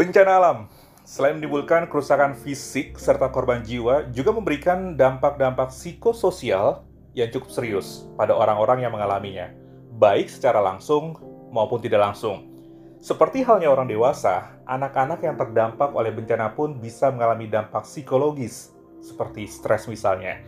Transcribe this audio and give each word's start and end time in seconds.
Bencana 0.00 0.40
alam, 0.40 0.58
selain 1.04 1.36
menimbulkan 1.36 1.84
kerusakan 1.84 2.32
fisik 2.32 2.96
serta 2.96 3.28
korban 3.28 3.60
jiwa, 3.60 4.08
juga 4.16 4.32
memberikan 4.32 4.96
dampak-dampak 4.96 5.68
psikososial 5.68 6.88
yang 7.12 7.28
cukup 7.28 7.52
serius 7.52 8.08
pada 8.16 8.32
orang-orang 8.32 8.80
yang 8.80 8.96
mengalaminya, 8.96 9.52
baik 10.00 10.32
secara 10.32 10.64
langsung 10.64 11.20
maupun 11.52 11.84
tidak 11.84 12.00
langsung. 12.00 12.48
Seperti 12.96 13.44
halnya 13.44 13.68
orang 13.68 13.92
dewasa, 13.92 14.56
anak-anak 14.64 15.20
yang 15.20 15.36
terdampak 15.36 15.92
oleh 15.92 16.16
bencana 16.16 16.48
pun 16.56 16.80
bisa 16.80 17.12
mengalami 17.12 17.44
dampak 17.52 17.84
psikologis, 17.84 18.72
seperti 19.04 19.52
stres 19.52 19.84
misalnya. 19.84 20.40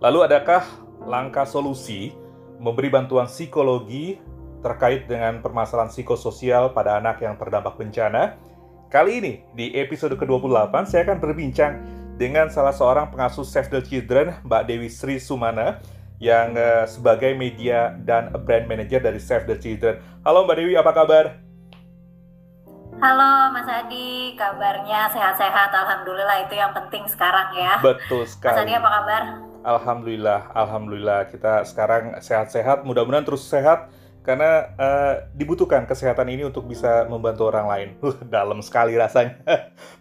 Lalu 0.00 0.32
adakah 0.32 0.64
langkah 1.04 1.44
solusi 1.44 2.16
memberi 2.56 2.88
bantuan 2.88 3.28
psikologi 3.28 4.16
terkait 4.64 5.04
dengan 5.04 5.44
permasalahan 5.44 5.92
psikososial 5.92 6.72
pada 6.72 6.96
anak 6.96 7.20
yang 7.20 7.36
terdampak 7.36 7.76
bencana? 7.76 8.40
Kali 8.94 9.18
ini, 9.18 9.42
di 9.58 9.74
episode 9.74 10.14
ke-28, 10.14 10.70
saya 10.86 11.02
akan 11.02 11.18
berbincang 11.18 11.82
dengan 12.14 12.46
salah 12.46 12.70
seorang 12.70 13.10
pengasuh 13.10 13.42
Save 13.42 13.66
the 13.66 13.82
Children, 13.82 14.38
Mbak 14.46 14.70
Dewi 14.70 14.86
Sri 14.86 15.18
Sumana, 15.18 15.82
yang 16.22 16.54
uh, 16.54 16.86
sebagai 16.86 17.34
media 17.34 17.98
dan 18.06 18.30
brand 18.46 18.70
manager 18.70 19.02
dari 19.02 19.18
Save 19.18 19.50
the 19.50 19.58
Children. 19.58 19.98
Halo 20.22 20.46
Mbak 20.46 20.56
Dewi, 20.62 20.78
apa 20.78 20.94
kabar? 20.94 21.42
Halo 23.02 23.50
Mas 23.50 23.66
Adi, 23.66 24.38
kabarnya 24.38 25.10
sehat-sehat, 25.10 25.74
Alhamdulillah 25.74 26.46
itu 26.46 26.54
yang 26.54 26.70
penting 26.70 27.02
sekarang 27.10 27.50
ya. 27.50 27.82
Betul 27.82 28.30
sekali. 28.30 28.54
Mas 28.54 28.62
Adi 28.62 28.72
apa 28.78 28.90
kabar? 28.94 29.22
Alhamdulillah, 29.74 30.40
Alhamdulillah 30.54 31.20
kita 31.34 31.66
sekarang 31.66 32.14
sehat-sehat, 32.22 32.86
mudah-mudahan 32.86 33.26
terus 33.26 33.42
sehat 33.42 33.90
karena 34.24 34.72
uh, 34.80 35.14
dibutuhkan 35.36 35.84
kesehatan 35.84 36.32
ini 36.32 36.48
untuk 36.48 36.64
bisa 36.64 37.04
membantu 37.06 37.46
orang 37.52 37.68
lain. 37.68 37.88
Uh, 38.04 38.12
dalam 38.28 38.60
sekali 38.60 38.96
rasanya. 39.00 39.40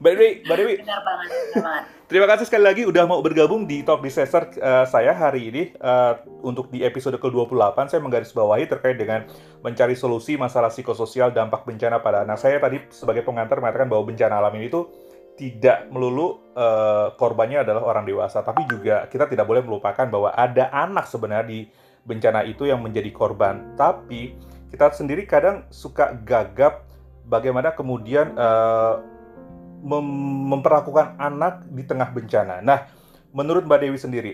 Mbak 0.03 0.11
Dewi, 0.15 0.29
Mbak 0.43 0.57
Dewi. 0.59 0.75
Benar 0.83 1.01
banget, 1.07 1.27
benar 1.31 1.63
banget. 1.63 1.83
Terima 2.03 2.27
kasih 2.27 2.45
sekali 2.45 2.63
lagi 2.67 2.83
udah 2.83 3.03
mau 3.07 3.23
bergabung 3.23 3.63
di 3.63 3.79
Talk 3.81 4.03
Disaster 4.03 4.43
uh, 4.59 4.83
saya 4.83 5.15
hari 5.15 5.49
ini 5.49 5.63
uh, 5.79 6.19
untuk 6.43 6.67
di 6.67 6.83
episode 6.83 7.15
ke-28 7.15 7.89
saya 7.89 8.03
menggarisbawahi 8.03 8.67
terkait 8.67 8.99
dengan 8.99 9.23
mencari 9.63 9.95
solusi 9.95 10.35
masalah 10.35 10.67
psikososial 10.67 11.31
dampak 11.31 11.63
bencana 11.63 12.03
pada 12.03 12.27
anak 12.27 12.37
saya 12.37 12.59
tadi 12.59 12.83
sebagai 12.91 13.23
pengantar 13.23 13.57
mengatakan 13.63 13.87
bahwa 13.87 14.03
bencana 14.11 14.35
alam 14.35 14.53
ini 14.59 14.67
tuh 14.67 14.91
tidak 15.33 15.89
melulu 15.89 16.53
uh, 16.53 17.17
korbannya 17.17 17.65
adalah 17.65 17.81
orang 17.81 18.05
dewasa, 18.05 18.45
tapi 18.45 18.69
juga 18.69 19.09
kita 19.09 19.25
tidak 19.25 19.49
boleh 19.49 19.65
melupakan 19.65 20.05
bahwa 20.05 20.29
ada 20.29 20.69
anak 20.69 21.09
sebenarnya 21.09 21.45
di 21.49 21.59
bencana 22.03 22.43
itu 22.43 22.67
yang 22.67 22.83
menjadi 22.83 23.09
korban. 23.11 23.75
Tapi 23.79 24.35
kita 24.69 24.91
sendiri 24.91 25.23
kadang 25.27 25.67
suka 25.69 26.15
gagap 26.23 26.87
bagaimana 27.27 27.71
kemudian 27.71 28.35
uh, 28.35 28.99
mem 29.83 30.07
memperlakukan 30.51 31.19
anak 31.19 31.67
di 31.67 31.83
tengah 31.83 32.09
bencana. 32.11 32.63
Nah, 32.63 32.87
menurut 33.35 33.67
Mbak 33.67 33.79
Dewi 33.83 33.99
sendiri, 33.99 34.33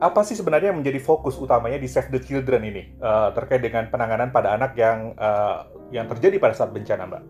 apa 0.00 0.20
sih 0.26 0.36
sebenarnya 0.36 0.72
yang 0.72 0.80
menjadi 0.84 1.00
fokus 1.00 1.40
utamanya 1.40 1.80
di 1.80 1.88
Save 1.88 2.12
the 2.12 2.20
Children 2.20 2.62
ini 2.68 2.82
uh, 3.00 3.32
terkait 3.32 3.64
dengan 3.64 3.88
penanganan 3.88 4.28
pada 4.28 4.52
anak 4.52 4.76
yang 4.76 5.16
uh, 5.16 5.64
yang 5.88 6.04
terjadi 6.10 6.36
pada 6.36 6.52
saat 6.52 6.74
bencana, 6.74 7.08
Mbak? 7.08 7.24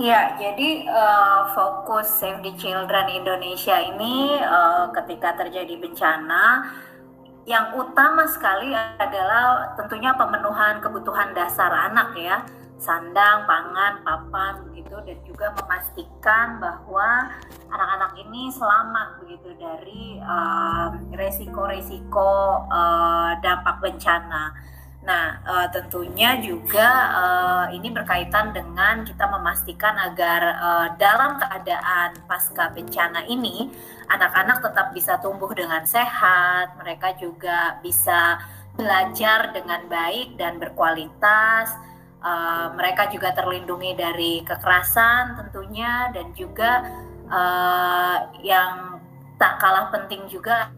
Ya, 0.00 0.40
jadi 0.40 0.88
uh, 0.88 1.52
fokus 1.52 2.08
Save 2.08 2.40
the 2.40 2.56
Children 2.56 3.12
Indonesia 3.12 3.76
ini 3.76 4.40
uh, 4.40 4.88
ketika 4.96 5.36
terjadi 5.36 5.76
bencana 5.76 6.64
yang 7.42 7.74
utama 7.74 8.22
sekali 8.30 8.70
adalah 8.74 9.74
tentunya 9.74 10.14
pemenuhan 10.14 10.78
kebutuhan 10.78 11.34
dasar 11.34 11.90
anak 11.90 12.14
ya 12.14 12.46
sandang, 12.82 13.46
pangan, 13.46 14.02
papan 14.02 14.58
begitu 14.66 14.98
dan 15.06 15.18
juga 15.22 15.54
memastikan 15.54 16.58
bahwa 16.58 17.30
anak-anak 17.70 18.12
ini 18.18 18.50
selamat 18.50 19.22
begitu 19.22 19.54
dari 19.54 20.18
resiko-resiko 21.14 22.66
uh, 22.66 23.38
dampak 23.38 23.78
bencana. 23.78 24.50
Nah, 25.02 25.42
uh, 25.42 25.66
tentunya 25.74 26.38
juga 26.38 26.86
uh, 27.10 27.66
ini 27.74 27.90
berkaitan 27.90 28.54
dengan 28.54 29.02
kita 29.02 29.26
memastikan 29.26 29.98
agar 29.98 30.40
uh, 30.62 30.88
dalam 30.94 31.42
keadaan 31.42 32.22
pasca 32.30 32.70
bencana 32.70 33.26
ini 33.26 33.66
anak-anak 34.06 34.62
tetap 34.62 34.94
bisa 34.94 35.18
tumbuh 35.18 35.50
dengan 35.50 35.82
sehat, 35.82 36.78
mereka 36.78 37.18
juga 37.18 37.82
bisa 37.82 38.38
belajar 38.78 39.50
dengan 39.50 39.90
baik 39.90 40.38
dan 40.38 40.62
berkualitas. 40.62 41.74
Uh, 42.22 42.70
mereka 42.78 43.10
juga 43.10 43.34
terlindungi 43.34 43.98
dari 43.98 44.46
kekerasan 44.46 45.34
tentunya 45.34 46.14
dan 46.14 46.30
juga 46.38 46.86
uh, 47.26 48.30
yang 48.46 49.02
tak 49.34 49.58
kalah 49.58 49.90
penting 49.90 50.30
juga 50.30 50.70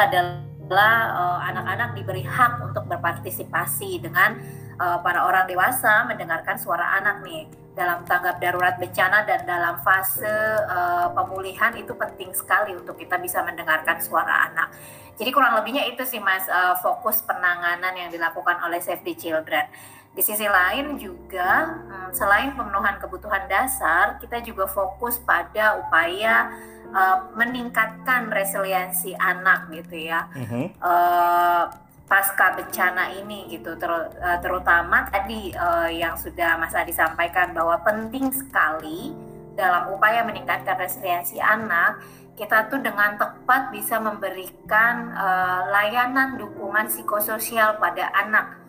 adalah 0.00 0.49
anak-anak 0.70 1.90
uh, 1.92 1.96
diberi 1.98 2.22
hak 2.22 2.62
untuk 2.62 2.86
berpartisipasi 2.86 3.98
dengan 3.98 4.38
uh, 4.78 5.02
para 5.02 5.26
orang 5.26 5.50
dewasa 5.50 6.06
mendengarkan 6.06 6.54
suara 6.56 7.00
anak 7.02 7.26
nih 7.26 7.50
dalam 7.74 8.02
tanggap 8.04 8.42
darurat 8.42 8.76
bencana 8.76 9.22
dan 9.24 9.46
dalam 9.46 9.78
fase 9.80 10.26
uh, 10.68 11.10
pemulihan 11.14 11.72
itu 11.78 11.94
penting 11.94 12.34
sekali 12.34 12.74
untuk 12.74 12.98
kita 12.98 13.16
bisa 13.18 13.40
mendengarkan 13.46 13.98
suara 14.02 14.50
anak. 14.50 14.74
Jadi 15.20 15.30
kurang 15.36 15.52
lebihnya 15.60 15.84
itu 15.88 16.02
sih 16.08 16.18
mas 16.18 16.48
uh, 16.48 16.76
fokus 16.80 17.20
penanganan 17.24 17.92
yang 17.92 18.08
dilakukan 18.08 18.56
oleh 18.64 18.80
Save 18.80 19.04
the 19.04 19.14
Children. 19.14 19.68
Di 20.10 20.26
sisi 20.26 20.42
lain 20.42 20.98
juga 20.98 21.70
hmm, 21.70 22.10
selain 22.10 22.50
pemenuhan 22.58 22.98
kebutuhan 22.98 23.46
dasar, 23.46 24.18
kita 24.18 24.42
juga 24.42 24.66
fokus 24.66 25.22
pada 25.22 25.78
upaya 25.78 26.50
uh, 26.92 27.30
meningkatkan 27.34 28.30
resiliensi 28.30 29.14
anak 29.16 29.70
gitu 29.74 30.10
ya 30.10 30.26
uh-huh. 30.30 30.66
uh, 30.82 31.64
pasca 32.10 32.58
bencana 32.58 33.14
ini 33.14 33.46
gitu 33.50 33.78
ter, 33.78 33.90
uh, 33.90 34.38
terutama 34.42 35.06
tadi 35.08 35.54
uh, 35.54 35.86
yang 35.86 36.18
sudah 36.18 36.58
Mas 36.58 36.74
Adi 36.74 36.90
sampaikan 36.90 37.54
bahwa 37.54 37.78
penting 37.86 38.34
sekali 38.34 39.14
dalam 39.54 39.94
upaya 39.94 40.26
meningkatkan 40.26 40.78
resiliensi 40.78 41.38
anak 41.38 42.02
kita 42.40 42.72
tuh 42.72 42.80
dengan 42.80 43.20
tepat 43.20 43.68
bisa 43.68 44.00
memberikan 44.00 45.12
uh, 45.12 45.68
layanan 45.68 46.40
dukungan 46.40 46.88
psikososial 46.88 47.76
pada 47.76 48.08
anak 48.16 48.59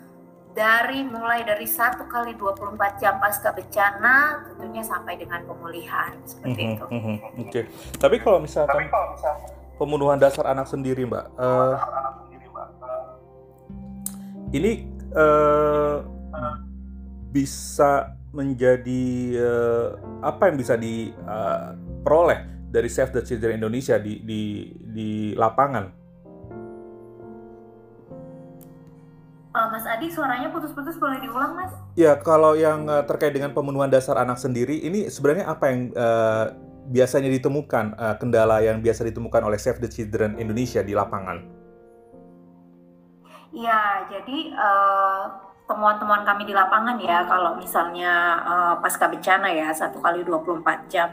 dari 0.52 1.08
mulai 1.08 1.48
dari 1.48 1.64
satu 1.64 2.04
kali 2.12 2.36
24 2.36 2.76
jam 3.00 3.16
pasca 3.24 3.56
bencana 3.56 4.44
tentunya 4.52 4.84
sampai 4.84 5.16
dengan 5.16 5.48
pemulihan 5.48 6.12
seperti 6.28 6.62
mm 6.62 6.68
-hmm, 6.68 6.76
itu. 6.76 6.86
Mm 6.92 7.02
-hmm, 7.02 7.16
Oke, 7.16 7.48
okay. 7.48 7.64
tapi 7.96 8.16
kalau 8.20 8.40
misalkan 8.44 8.84
tapi 8.84 8.92
kalau 8.92 9.08
misalkan 9.16 9.50
pembunuhan 9.80 10.20
dasar 10.20 10.46
anak 10.52 10.68
sendiri, 10.68 11.08
Mbak, 11.08 11.26
uh, 11.40 11.76
ini 14.52 14.86
uh, 15.16 16.04
bisa 17.32 18.12
menjadi 18.36 19.04
uh, 19.40 19.90
apa 20.20 20.52
yang 20.52 20.58
bisa 20.60 20.76
diperoleh 20.76 22.40
uh, 22.44 22.48
dari 22.72 22.90
Save 22.92 23.16
the 23.16 23.24
Children 23.24 23.64
Indonesia 23.64 23.96
di 23.96 24.20
di 24.20 24.42
di 24.84 25.10
lapangan? 25.36 26.01
Uh, 29.52 29.68
Mas 29.68 29.84
Adi, 29.84 30.08
suaranya 30.08 30.48
putus-putus 30.48 30.96
boleh 30.96 31.20
diulang, 31.20 31.60
Mas? 31.60 31.76
Ya, 32.00 32.16
kalau 32.16 32.56
yang 32.56 32.88
uh, 32.88 33.04
terkait 33.04 33.36
dengan 33.36 33.52
pemenuhan 33.52 33.92
dasar 33.92 34.16
anak 34.16 34.40
sendiri, 34.40 34.80
ini 34.80 35.12
sebenarnya 35.12 35.52
apa 35.52 35.68
yang 35.68 35.92
uh, 35.92 36.56
biasanya 36.88 37.28
ditemukan, 37.28 38.00
uh, 38.00 38.16
kendala 38.16 38.64
yang 38.64 38.80
biasa 38.80 39.04
ditemukan 39.12 39.44
oleh 39.44 39.60
Save 39.60 39.84
the 39.84 39.92
Children 39.92 40.40
Indonesia 40.40 40.80
di 40.80 40.96
lapangan? 40.96 41.44
Ya, 43.52 44.08
jadi 44.08 44.56
temuan 45.68 46.00
temuan-temuan 46.00 46.24
kami 46.24 46.48
di 46.48 46.56
lapangan 46.56 46.96
ya, 47.04 47.28
kalau 47.28 47.60
misalnya 47.60 48.40
uh, 48.48 48.76
pasca 48.80 49.12
bencana 49.12 49.52
ya, 49.52 49.68
satu 49.76 50.00
kali 50.00 50.24
24 50.24 50.88
jam, 50.88 51.12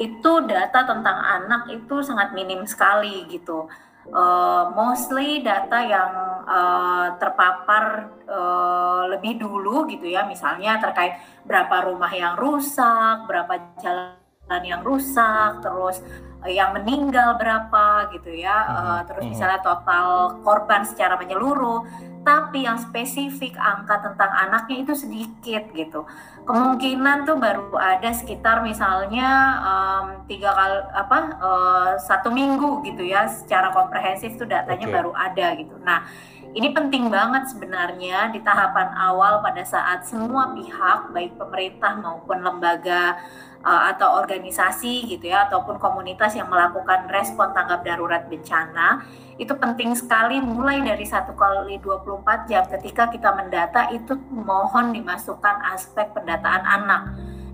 itu 0.00 0.32
data 0.48 0.88
tentang 0.88 1.20
anak 1.20 1.68
itu 1.68 2.00
sangat 2.00 2.32
minim 2.32 2.64
sekali 2.64 3.28
gitu 3.28 3.68
uh, 4.12 4.74
mostly 4.74 5.40
data 5.40 5.78
yang 5.84 6.10
uh, 6.44 7.16
terpapar 7.16 8.10
uh, 8.28 9.02
lebih 9.14 9.40
dulu 9.40 9.88
gitu 9.88 10.10
ya. 10.10 10.26
Misalnya 10.28 10.82
terkait 10.82 11.16
berapa 11.44 11.88
rumah 11.88 12.12
yang 12.12 12.34
rusak 12.36 13.24
berapa 13.28 13.78
jalan 13.80 14.23
yang 14.50 14.84
rusak 14.84 15.64
terus 15.64 16.04
yang 16.44 16.76
meninggal 16.76 17.40
berapa 17.40 18.12
gitu 18.12 18.28
ya, 18.28 18.52
hmm. 18.52 18.76
uh, 18.76 19.00
terus 19.08 19.24
hmm. 19.24 19.32
misalnya 19.32 19.64
total 19.64 20.36
korban 20.44 20.84
secara 20.84 21.16
menyeluruh, 21.16 21.88
tapi 22.20 22.68
yang 22.68 22.76
spesifik 22.76 23.56
angka 23.56 24.04
tentang 24.04 24.28
anaknya 24.28 24.84
itu 24.84 24.92
sedikit 24.92 25.72
gitu. 25.72 26.04
Kemungkinan 26.44 27.24
tuh 27.24 27.40
baru 27.40 27.72
ada 27.80 28.12
sekitar 28.12 28.60
misalnya 28.60 29.28
um, 29.64 30.06
tiga 30.28 30.52
kali 30.52 30.78
apa 30.92 31.18
uh, 31.40 31.90
satu 31.96 32.28
minggu 32.28 32.84
gitu 32.92 33.08
ya, 33.08 33.24
secara 33.24 33.72
komprehensif 33.72 34.36
tuh 34.36 34.44
datanya 34.44 34.84
okay. 34.84 34.96
baru 35.00 35.16
ada 35.16 35.46
gitu. 35.56 35.80
Nah 35.80 36.04
ini 36.54 36.70
penting 36.70 37.10
banget 37.10 37.50
sebenarnya 37.50 38.30
di 38.30 38.38
tahapan 38.38 38.94
awal 38.94 39.42
pada 39.42 39.66
saat 39.66 40.06
semua 40.06 40.54
pihak 40.54 41.10
baik 41.10 41.34
pemerintah 41.34 41.98
maupun 41.98 42.46
lembaga 42.46 43.18
uh, 43.66 43.90
atau 43.90 44.22
organisasi 44.22 45.10
gitu 45.10 45.34
ya 45.34 45.50
ataupun 45.50 45.82
komunitas 45.82 46.38
yang 46.38 46.46
melakukan 46.46 47.10
respon 47.10 47.50
tanggap 47.50 47.82
darurat 47.82 48.30
bencana 48.30 49.02
itu 49.34 49.50
penting 49.58 49.98
sekali 49.98 50.38
mulai 50.38 50.78
dari 50.78 51.02
satu 51.02 51.34
kali 51.34 51.82
24 51.82 52.46
jam 52.46 52.62
ketika 52.70 53.10
kita 53.10 53.34
mendata 53.34 53.90
itu 53.90 54.14
mohon 54.30 54.94
dimasukkan 54.94 55.74
aspek 55.74 56.14
pendataan 56.14 56.62
anak 56.62 57.02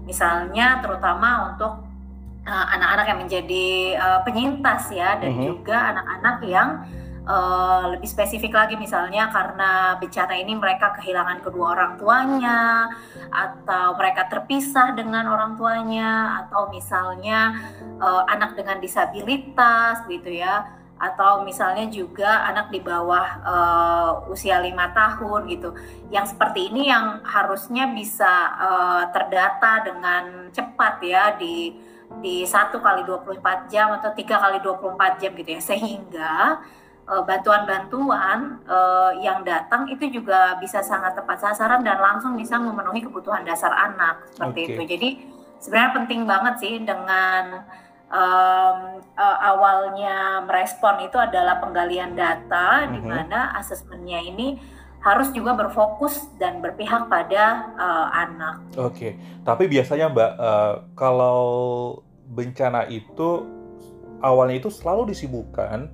misalnya 0.05 0.85
terutama 0.85 1.57
untuk 1.57 1.89
uh, 2.45 2.67
anak-anak 2.77 3.07
uh, 3.09 3.11
yang 3.17 3.21
menjadi 3.25 3.67
uh, 3.97 4.21
penyintas 4.29 4.93
ya 4.93 5.17
dan 5.17 5.33
mm 5.33 5.37
-hmm. 5.41 5.47
juga 5.57 5.77
anak-anak 5.97 6.37
yang 6.45 6.71
Uh, 6.85 7.10
lebih 7.95 8.11
spesifik 8.11 8.57
lagi 8.57 8.75
misalnya 8.75 9.31
karena 9.31 9.95
bencana 10.03 10.35
ini 10.35 10.57
mereka 10.59 10.97
kehilangan 10.99 11.45
kedua 11.45 11.79
orang 11.79 11.93
tuanya 11.95 12.91
atau 13.31 13.95
mereka 13.95 14.27
terpisah 14.27 14.99
dengan 14.99 15.31
orang 15.31 15.55
tuanya 15.55 16.43
atau 16.45 16.67
misalnya 16.75 17.55
uh, 18.03 18.27
anak 18.27 18.59
dengan 18.59 18.83
disabilitas 18.83 20.03
gitu 20.11 20.27
ya. 20.27 20.75
Atau 21.01 21.49
misalnya 21.49 21.89
juga 21.89 22.45
anak 22.45 22.69
di 22.69 22.81
bawah 22.85 23.27
uh, 23.41 24.11
usia 24.29 24.61
lima 24.61 24.93
tahun 24.93 25.49
gitu. 25.49 25.73
Yang 26.13 26.37
seperti 26.37 26.69
ini 26.69 26.93
yang 26.93 27.25
harusnya 27.25 27.89
bisa 27.89 28.33
uh, 28.61 29.05
terdata 29.09 29.87
dengan 29.87 30.53
cepat 30.53 31.01
ya 31.01 31.37
di 31.41 31.73
di 32.21 32.43
satu 32.43 32.83
kali 32.83 33.07
24 33.07 33.71
jam 33.71 33.97
atau 33.97 34.13
tiga 34.13 34.37
kali 34.43 34.61
24 34.61 35.21
jam 35.25 35.33
gitu 35.33 35.51
ya. 35.57 35.63
Sehingga 35.63 36.61
Eh, 36.61 36.90
bantuan-bantuan 37.07 38.63
uh, 38.71 39.11
yang 39.19 39.43
datang 39.43 39.91
itu 39.91 40.07
juga 40.21 40.55
bisa 40.63 40.79
sangat 40.79 41.19
tepat 41.19 41.43
sasaran 41.43 41.83
dan 41.83 41.99
langsung 41.99 42.39
bisa 42.39 42.55
memenuhi 42.55 43.03
kebutuhan 43.03 43.43
dasar 43.43 43.75
anak 43.75 44.31
seperti 44.31 44.61
okay. 44.63 44.71
itu. 44.71 44.83
Jadi 44.87 45.09
sebenarnya 45.59 45.93
penting 45.99 46.21
banget 46.23 46.55
sih 46.63 46.75
dengan 46.83 47.67
um, 48.11 48.79
uh, 49.19 49.39
awalnya 49.43 50.45
merespon 50.47 51.03
itu 51.07 51.17
adalah 51.19 51.59
penggalian 51.59 52.15
data 52.15 52.83
mm 52.83 52.85
-hmm. 52.85 52.93
di 52.95 53.01
mhm. 53.01 53.09
mana 53.09 53.41
asesmennya 53.59 54.21
ini 54.23 54.49
harus 55.01 55.33
juga 55.33 55.57
berfokus 55.57 56.29
dan 56.37 56.61
berpihak 56.61 57.09
pada 57.09 57.73
uh, 57.81 58.09
anak. 58.13 58.61
Oke, 58.77 58.93
okay. 58.93 59.13
tapi 59.49 59.65
biasanya 59.65 60.13
Mbak 60.13 60.33
uh, 60.37 60.75
kalau 60.93 61.41
bencana 62.29 62.85
itu 62.85 63.49
awalnya 64.21 64.61
itu 64.61 64.69
selalu 64.69 65.17
disibukkan 65.17 65.89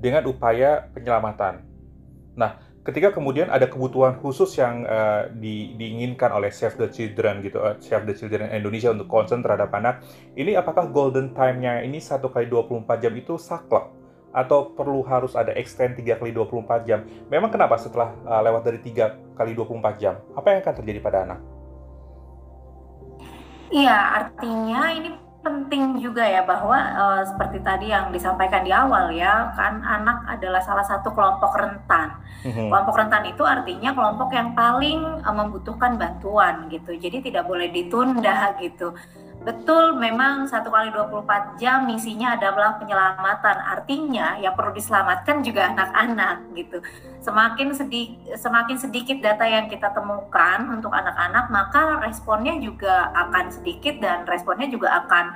dengan 0.00 0.24
upaya 0.24 0.88
penyelamatan. 0.96 1.60
Nah, 2.34 2.56
ketika 2.80 3.12
kemudian 3.12 3.52
ada 3.52 3.68
kebutuhan 3.68 4.16
khusus 4.16 4.56
yang 4.56 4.88
uh, 4.88 5.28
di, 5.28 5.76
diinginkan 5.76 6.32
oleh 6.32 6.48
Save 6.48 6.80
the 6.80 6.88
Children 6.88 7.44
gitu, 7.44 7.60
uh, 7.60 7.76
Save 7.78 8.08
the 8.08 8.16
Children 8.16 8.48
Indonesia 8.56 8.88
untuk 8.88 9.06
concern 9.06 9.44
terhadap 9.44 9.68
anak, 9.76 10.00
ini 10.34 10.56
apakah 10.56 10.88
golden 10.88 11.36
time-nya 11.36 11.84
ini 11.84 12.00
satu 12.00 12.32
kali 12.32 12.48
24 12.48 12.88
jam 13.04 13.12
itu 13.12 13.36
saklek 13.36 13.92
atau 14.30 14.72
perlu 14.72 15.02
harus 15.04 15.34
ada 15.36 15.52
extend 15.52 16.00
3 16.00 16.16
kali 16.16 16.32
24 16.32 16.88
jam? 16.88 17.04
Memang 17.28 17.52
kenapa 17.52 17.76
setelah 17.76 18.16
uh, 18.24 18.40
lewat 18.40 18.64
dari 18.64 18.80
3 18.80 19.36
kali 19.36 19.52
24 19.52 20.00
jam? 20.00 20.16
Apa 20.32 20.56
yang 20.56 20.64
akan 20.64 20.74
terjadi 20.80 21.00
pada 21.04 21.18
anak? 21.28 21.40
Iya, 23.70 24.26
artinya 24.26 24.82
ini 24.90 25.14
penting 25.40 25.96
juga 26.04 26.20
ya 26.20 26.44
bahwa 26.44 26.76
uh, 26.76 27.22
seperti 27.24 27.64
tadi 27.64 27.88
yang 27.88 28.12
disampaikan 28.12 28.60
di 28.60 28.72
awal 28.72 29.08
ya 29.08 29.48
kan 29.56 29.80
anak 29.80 30.28
adalah 30.28 30.60
salah 30.60 30.84
satu 30.84 31.12
kelompok 31.16 31.56
rentan. 31.56 32.12
Mm-hmm. 32.44 32.68
Kelompok 32.68 32.94
rentan 33.00 33.24
itu 33.24 33.42
artinya 33.44 33.90
kelompok 33.96 34.30
yang 34.36 34.52
paling 34.52 35.00
uh, 35.24 35.34
membutuhkan 35.34 35.96
bantuan 35.96 36.68
gitu. 36.68 36.92
Jadi 36.92 37.32
tidak 37.32 37.48
boleh 37.48 37.72
ditunda 37.72 38.52
gitu. 38.60 38.92
Betul, 39.40 39.96
memang 39.96 40.44
satu 40.44 40.68
kali 40.68 40.92
24 40.92 41.56
jam 41.56 41.88
misinya 41.88 42.36
adalah 42.36 42.76
penyelamatan. 42.76 43.56
Artinya 43.56 44.36
yang 44.36 44.52
perlu 44.52 44.76
diselamatkan 44.76 45.40
juga 45.40 45.72
anak-anak 45.72 46.52
gitu. 46.52 46.84
Semakin 47.24 47.72
sedikit 47.72 48.36
semakin 48.36 48.76
sedikit 48.76 49.16
data 49.24 49.48
yang 49.48 49.72
kita 49.72 49.96
temukan 49.96 50.68
untuk 50.68 50.92
anak-anak, 50.92 51.48
maka 51.48 52.04
responnya 52.04 52.60
juga 52.60 53.08
akan 53.16 53.48
sedikit 53.48 53.96
dan 54.04 54.28
responnya 54.28 54.68
juga 54.68 55.08
akan 55.08 55.32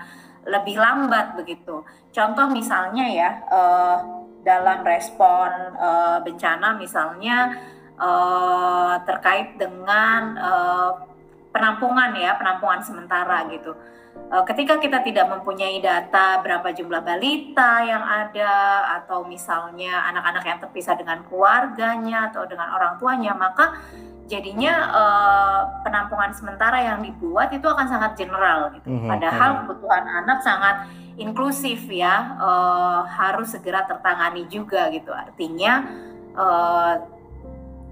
lebih 0.52 0.76
lambat 0.76 1.40
begitu. 1.40 1.80
Contoh 2.12 2.52
misalnya 2.52 3.08
ya 3.08 3.30
uh, 3.48 3.98
dalam 4.44 4.84
respon 4.84 5.48
uh, 5.80 6.20
bencana 6.20 6.76
misalnya 6.76 7.56
uh, 7.96 9.00
terkait 9.08 9.56
dengan 9.56 10.36
uh, 10.36 11.13
penampungan 11.54 12.10
ya, 12.18 12.34
penampungan 12.34 12.82
sementara 12.82 13.46
gitu. 13.54 13.78
E, 14.26 14.36
ketika 14.50 14.82
kita 14.82 15.06
tidak 15.06 15.30
mempunyai 15.30 15.78
data 15.78 16.42
berapa 16.42 16.74
jumlah 16.74 16.98
balita 17.06 17.86
yang 17.86 18.02
ada 18.02 18.54
atau 18.98 19.22
misalnya 19.22 20.10
anak-anak 20.10 20.44
yang 20.44 20.58
terpisah 20.58 20.98
dengan 20.98 21.22
keluarganya 21.30 22.34
atau 22.34 22.42
dengan 22.50 22.74
orang 22.74 22.98
tuanya, 22.98 23.38
maka 23.38 23.78
jadinya 24.24 24.74
uh, 24.88 25.60
penampungan 25.84 26.32
sementara 26.32 26.80
yang 26.80 27.04
dibuat 27.04 27.52
itu 27.52 27.68
akan 27.68 27.84
sangat 27.84 28.16
general 28.16 28.72
gitu. 28.72 28.88
Mm 28.88 28.98
-hmm. 29.04 29.10
Padahal 29.12 29.50
mhm. 29.52 29.58
kebutuhan 29.60 30.04
anak 30.24 30.38
sangat 30.40 30.76
inklusif 31.20 31.84
ya, 31.92 32.40
uh, 32.40 33.04
harus 33.04 33.52
segera 33.52 33.84
tertangani 33.84 34.48
juga 34.48 34.88
gitu. 34.90 35.12
Artinya 35.12 35.84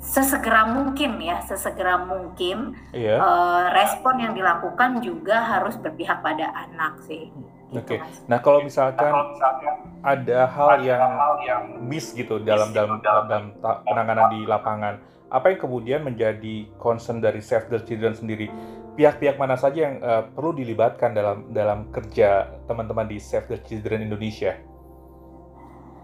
sesegera 0.03 0.67
mungkin 0.67 1.23
ya, 1.23 1.39
sesegera 1.47 2.03
mungkin 2.03 2.75
iya. 2.91 3.23
uh, 3.23 3.71
respon 3.71 4.19
yang 4.19 4.35
dilakukan 4.35 4.99
juga 4.99 5.39
harus 5.39 5.79
berpihak 5.79 6.21
pada 6.21 6.51
anak 6.67 6.99
sih. 7.07 7.31
Gitu, 7.71 7.79
Oke. 7.79 7.97
Okay. 7.97 7.99
Nah 8.27 8.43
kalau 8.43 8.61
misalkan, 8.67 9.15
ada 10.03 10.41
hal 10.51 10.83
yang, 10.83 11.03
yang 11.47 11.63
miss 11.87 12.13
gitu 12.13 12.43
dalam 12.43 12.75
dalam 12.75 12.99
dalam, 13.01 13.57
penanganan 13.87 14.27
di 14.35 14.41
lapangan, 14.45 14.95
apa 15.31 15.55
yang 15.55 15.61
kemudian 15.63 16.01
menjadi 16.03 16.69
concern 16.77 17.23
dari 17.23 17.41
Save 17.41 17.71
the 17.71 17.81
Children 17.87 18.13
sendiri? 18.19 18.51
Pihak-pihak 18.93 19.41
mana 19.41 19.57
saja 19.57 19.89
yang 19.89 19.97
uh, 20.05 20.29
perlu 20.37 20.53
dilibatkan 20.53 21.17
dalam 21.17 21.49
dalam 21.49 21.89
kerja 21.89 22.61
teman-teman 22.69 23.09
di 23.09 23.17
Save 23.17 23.49
the 23.49 23.59
Children 23.65 24.05
Indonesia? 24.11 24.72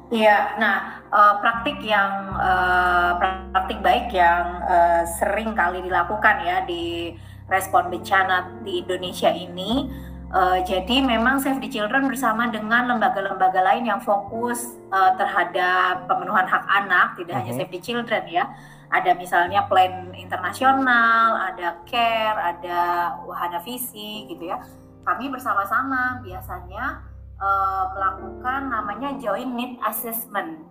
Iya, 0.08 0.56
nah 0.56 1.04
uh, 1.12 1.36
praktik 1.44 1.84
yang 1.84 2.32
uh, 2.32 3.20
praktik 3.52 3.84
baik 3.84 4.08
yang 4.08 4.64
uh, 4.64 5.04
sering 5.04 5.52
kali 5.52 5.84
dilakukan 5.84 6.48
ya 6.48 6.64
di 6.64 7.12
respon 7.44 7.92
bencana 7.92 8.64
di 8.64 8.80
Indonesia 8.80 9.28
ini. 9.28 9.92
Uh, 10.28 10.60
jadi 10.64 11.00
memang 11.04 11.40
Save 11.40 11.60
the 11.60 11.72
Children 11.72 12.08
bersama 12.08 12.48
dengan 12.52 12.88
lembaga-lembaga 12.88 13.64
lain 13.64 13.88
yang 13.88 14.00
fokus 14.00 14.76
uh, 14.92 15.16
terhadap 15.16 16.04
pemenuhan 16.04 16.44
hak 16.44 16.64
anak, 16.68 17.16
tidak 17.16 17.32
uh 17.32 17.40
-huh. 17.40 17.44
hanya 17.44 17.52
mhm. 17.52 17.58
Save 17.60 17.72
the 17.72 17.80
Children 17.80 18.24
ya. 18.28 18.44
Ada 18.88 19.12
misalnya 19.12 19.68
Plan 19.68 20.12
Internasional, 20.16 21.52
ada 21.52 21.84
CARE, 21.84 22.56
ada 22.56 22.80
Wahana 23.28 23.60
Visi 23.60 24.24
gitu 24.24 24.48
ya. 24.48 24.56
Kami 25.04 25.28
bersama-sama 25.28 26.20
biasanya 26.24 27.04
uh, 27.38 27.84
melakukan 27.94 28.60
namanya 28.70 29.10
joint 29.18 29.54
need 29.54 29.78
assessment 29.86 30.62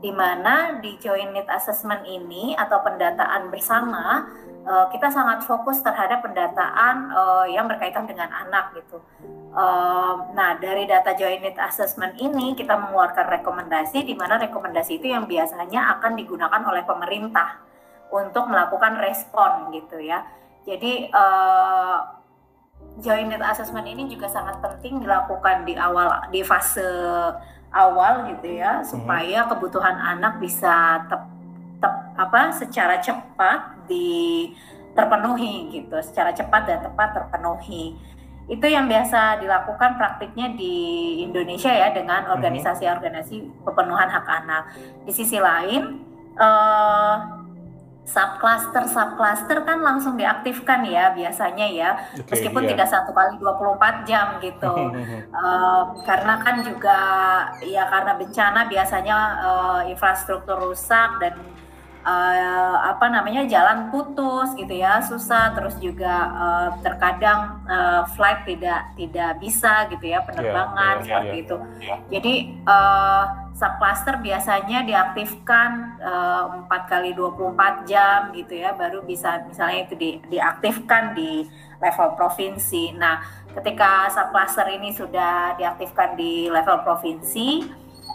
di 0.00 0.08
mana 0.08 0.80
di 0.80 0.96
joint 0.96 1.36
need 1.36 1.48
assessment 1.52 2.08
ini 2.08 2.56
atau 2.56 2.80
pendataan 2.80 3.52
bersama 3.52 4.24
uh, 4.64 4.88
kita 4.88 5.12
sangat 5.12 5.44
fokus 5.44 5.84
terhadap 5.84 6.24
pendataan 6.24 7.12
uh, 7.12 7.44
yang 7.44 7.68
berkaitan 7.68 8.08
dengan 8.08 8.32
anak 8.32 8.72
gitu. 8.80 9.00
Uh, 9.50 10.30
nah 10.32 10.56
dari 10.56 10.88
data 10.88 11.12
joint 11.12 11.44
need 11.44 11.58
assessment 11.60 12.16
ini 12.16 12.56
kita 12.56 12.80
mengeluarkan 12.80 13.28
rekomendasi 13.40 14.08
di 14.08 14.16
mana 14.16 14.40
rekomendasi 14.40 15.02
itu 15.02 15.12
yang 15.12 15.28
biasanya 15.28 16.00
akan 16.00 16.16
digunakan 16.16 16.62
oleh 16.64 16.84
pemerintah 16.88 17.60
untuk 18.08 18.48
melakukan 18.48 18.96
respon 19.04 19.68
gitu 19.76 20.00
ya. 20.00 20.24
Jadi 20.64 21.12
uh, 21.12 22.19
joint 23.00 23.28
need 23.32 23.42
assessment 23.42 23.88
ini 23.88 24.06
juga 24.06 24.28
sangat 24.28 24.60
penting 24.60 25.00
dilakukan 25.00 25.64
di 25.64 25.74
awal 25.74 26.28
di 26.28 26.44
fase 26.44 26.84
awal 27.72 28.28
gitu 28.36 28.60
ya 28.60 28.80
mhm. 28.80 28.86
supaya 28.86 29.48
kebutuhan 29.48 29.96
anak 29.96 30.38
bisa 30.38 31.06
tep, 31.08 31.22
tep, 31.80 31.94
apa 32.14 32.52
secara 32.54 33.00
cepat 33.00 33.88
di 33.88 34.50
terpenuhi 34.92 35.70
gitu 35.70 35.96
secara 36.02 36.34
cepat 36.34 36.66
dan 36.66 36.78
tepat 36.82 37.14
terpenuhi 37.14 37.94
itu 38.50 38.66
yang 38.66 38.90
biasa 38.90 39.38
dilakukan 39.38 39.94
praktiknya 39.94 40.50
di 40.58 40.74
Indonesia 41.22 41.70
ya 41.70 41.94
dengan 41.94 42.26
mhm. 42.26 42.34
organisasi-organisasi 42.34 43.62
pemenuhan 43.62 44.10
hak 44.10 44.26
anak. 44.26 44.74
Di 45.06 45.14
sisi 45.14 45.38
lain, 45.38 46.02
uh, 46.34 47.39
subcluster 48.10 48.84
subcluster 48.90 49.62
kan 49.62 49.78
langsung 49.86 50.18
diaktifkan 50.18 50.82
ya 50.82 51.14
biasanya 51.14 51.66
ya. 51.70 51.90
Okay, 52.18 52.26
meskipun 52.34 52.66
yeah. 52.66 52.70
tidak 52.74 52.88
satu 52.90 53.10
kali 53.14 53.38
24 53.38 54.08
jam 54.08 54.26
gitu. 54.42 54.74
Uh, 55.30 55.96
karena 56.04 56.42
kan 56.42 56.60
juga 56.60 57.00
ya 57.64 57.86
karena 57.88 58.12
bencana 58.18 58.66
biasanya 58.66 59.16
uh, 59.40 59.80
infrastruktur 59.88 60.58
rusak 60.58 61.16
dan 61.22 61.38
uh, 62.04 62.76
apa 62.92 63.08
namanya 63.08 63.46
jalan 63.48 63.88
putus 63.88 64.52
gitu 64.58 64.74
ya 64.74 65.00
susah. 65.00 65.54
Terus 65.56 65.78
juga 65.78 66.14
uh, 66.34 66.68
terkadang 66.82 67.62
uh, 67.64 68.02
flight 68.18 68.44
tidak 68.44 68.92
tidak 68.98 69.30
bisa 69.40 69.88
gitu 69.88 70.12
ya 70.12 70.20
penerbangan 70.26 70.74
yeah, 70.76 70.92
yeah, 70.98 71.04
seperti 71.06 71.36
yeah. 71.36 71.44
itu. 71.44 71.56
Jadi 72.10 72.34
uh, 72.66 73.24
subcluster 73.60 74.24
biasanya 74.24 74.88
diaktifkan 74.88 76.00
empat 76.64 76.88
kali 76.88 77.12
24 77.12 77.84
jam 77.84 78.32
gitu 78.32 78.56
ya 78.56 78.72
baru 78.72 79.04
bisa 79.04 79.44
misalnya 79.44 79.84
itu 79.84 79.94
di, 80.00 80.10
diaktifkan 80.32 81.12
di 81.12 81.44
level 81.76 82.16
provinsi. 82.16 82.96
Nah 82.96 83.20
ketika 83.52 84.08
subcluster 84.08 84.64
ini 84.72 84.96
sudah 84.96 85.60
diaktifkan 85.60 86.16
di 86.16 86.48
level 86.48 86.80
provinsi 86.80 87.68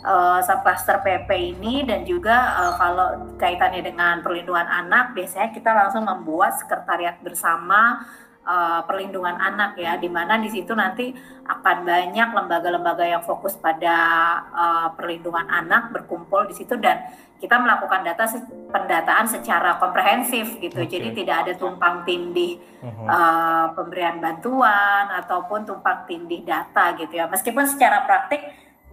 uh, 0.06 0.40
subcluster 0.46 1.02
PP 1.02 1.58
ini 1.58 1.84
dan 1.84 2.06
juga 2.06 2.56
uh, 2.62 2.74
kalau 2.78 3.08
kaitannya 3.36 3.82
dengan 3.82 4.22
perlindungan 4.22 4.66
anak 4.70 5.18
biasanya 5.18 5.52
kita 5.52 5.74
langsung 5.74 6.06
membuat 6.06 6.62
sekretariat 6.62 7.20
bersama 7.26 8.06
uh, 8.46 8.82
perlindungan 8.86 9.36
anak 9.36 9.76
ya 9.76 9.98
di 9.98 10.08
mana 10.08 10.38
di 10.38 10.48
situ 10.54 10.72
nanti 10.78 11.12
akan 11.46 11.86
banyak 11.86 12.30
lembaga-lembaga 12.34 13.06
yang 13.06 13.22
fokus 13.26 13.58
pada 13.58 13.98
uh, 14.54 14.88
perlindungan 14.94 15.46
anak 15.50 15.92
berkumpul 15.92 16.46
di 16.46 16.56
situ 16.56 16.78
dan 16.78 17.06
kita 17.36 17.60
melakukan 17.60 18.02
data 18.02 18.26
pendataan 18.72 19.28
secara 19.28 19.76
komprehensif 19.78 20.56
gitu 20.58 20.82
okay. 20.82 20.90
jadi 20.90 21.12
tidak 21.12 21.36
ada 21.46 21.54
tumpang 21.60 22.08
tindih 22.08 22.58
uh-huh. 22.82 23.06
uh, 23.06 23.66
pemberian 23.76 24.24
bantuan 24.24 25.12
ataupun 25.12 25.68
tumpang 25.68 26.08
tindih 26.08 26.42
data 26.48 26.96
gitu 26.96 27.20
ya 27.20 27.28
meskipun 27.28 27.68
secara 27.68 28.08
praktik 28.08 28.40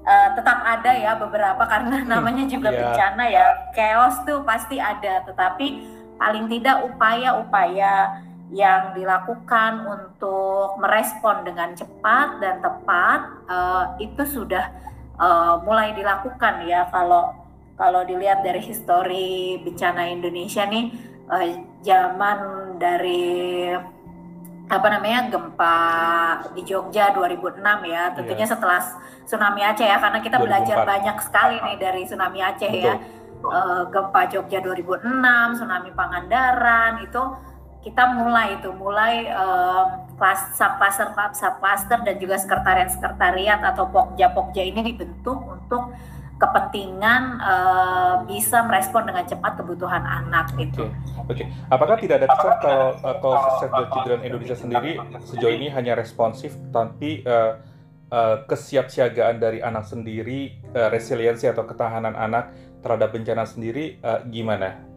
uh, 0.03 0.29
tetap 0.35 0.59
ada 0.67 0.91
ya 0.93 1.15
beberapa 1.17 1.63
karena 1.65 2.03
namanya 2.05 2.45
juga 2.51 2.75
yeah. 2.75 2.81
bencana 2.83 3.25
ya 3.31 3.45
chaos 3.73 4.21
tuh 4.27 4.43
pasti 4.43 4.77
ada 4.83 5.23
tetapi 5.25 5.87
paling 6.19 6.47
tidak 6.51 6.87
upaya-upaya 6.87 8.23
yang 8.53 8.93
dilakukan 8.93 9.89
untuk 9.89 10.77
merespon 10.77 11.41
dengan 11.41 11.73
cepat 11.73 12.37
dan 12.39 12.61
tepat 12.61 13.21
uh, 13.49 13.85
itu 13.97 14.23
sudah 14.29 14.69
uh, 15.17 15.57
mulai 15.65 15.97
dilakukan 15.97 16.69
ya 16.69 16.85
kalau 16.93 17.33
kalau 17.81 18.05
dilihat 18.05 18.45
dari 18.45 18.61
histori 18.61 19.57
bencana 19.65 20.05
Indonesia 20.13 20.69
nih 20.69 20.93
uh, 21.33 21.47
zaman 21.81 22.39
dari 22.77 23.73
apa 24.69 24.87
namanya 24.89 25.33
gempa 25.33 25.79
di 26.53 26.63
Jogja 26.65 27.13
2006 27.17 27.61
ya 27.89 28.13
tentunya 28.13 28.45
yeah. 28.45 28.53
setelah 28.53 28.81
tsunami 29.25 29.61
Aceh 29.65 29.85
ya 29.85 29.97
karena 29.97 30.19
kita 30.21 30.37
2004. 30.41 30.45
belajar 30.45 30.77
banyak 30.85 31.17
sekali 31.25 31.57
nih 31.57 31.77
dari 31.81 32.01
tsunami 32.05 32.41
Aceh 32.41 32.69
ya. 32.73 32.77
Betul. 32.77 32.85
ya 32.85 32.95
uh, 33.49 33.83
gempa 33.91 34.23
Jogja 34.31 34.59
2006 34.63 35.59
tsunami 35.59 35.91
Pangandaran 35.93 37.03
itu 37.03 37.23
kita 37.83 38.15
mulai 38.15 38.63
itu 38.63 38.71
mulai 38.79 39.27
uh, 39.27 40.07
kelas 40.15 40.55
subcluster 40.55 41.11
subcluster 41.35 41.99
dan 42.07 42.15
juga 42.23 42.39
sekretariat 42.39 42.89
sekretariat 42.95 43.59
atau 43.59 43.91
pokja 43.91 44.31
pokja 44.31 44.63
ini 44.63 44.95
dibentuk 44.95 45.43
untuk 45.43 45.91
kepentingan 46.39 47.39
uh, 47.39 48.15
bisa 48.27 48.67
merespon 48.67 49.07
dengan 49.07 49.23
cepat 49.23 49.63
kebutuhan 49.63 50.03
anak 50.03 50.51
gitu. 50.59 50.91
Oke, 51.27 51.43
okay. 51.43 51.47
apakah 51.71 51.95
tidak 51.99 52.23
ada 52.23 52.27
kesan 52.35 52.55
kalau 52.59 52.89
atau 52.99 53.33
Save 53.63 53.75
the 53.79 54.17
Indonesia 54.27 54.59
sendiri 54.59 54.99
sejauh 55.23 55.55
ini 55.55 55.71
hanya 55.71 55.95
responsif, 55.95 56.59
tapi 56.75 57.23
uh, 57.23 57.59
kesiapsiagaan 58.45 59.41
dari 59.41 59.65
anak 59.65 59.89
sendiri, 59.89 60.53
resiliensi 60.93 61.49
atau 61.49 61.65
ketahanan 61.65 62.13
anak 62.13 62.53
terhadap 62.85 63.09
bencana 63.17 63.49
sendiri 63.49 63.97
gimana? 64.29 64.92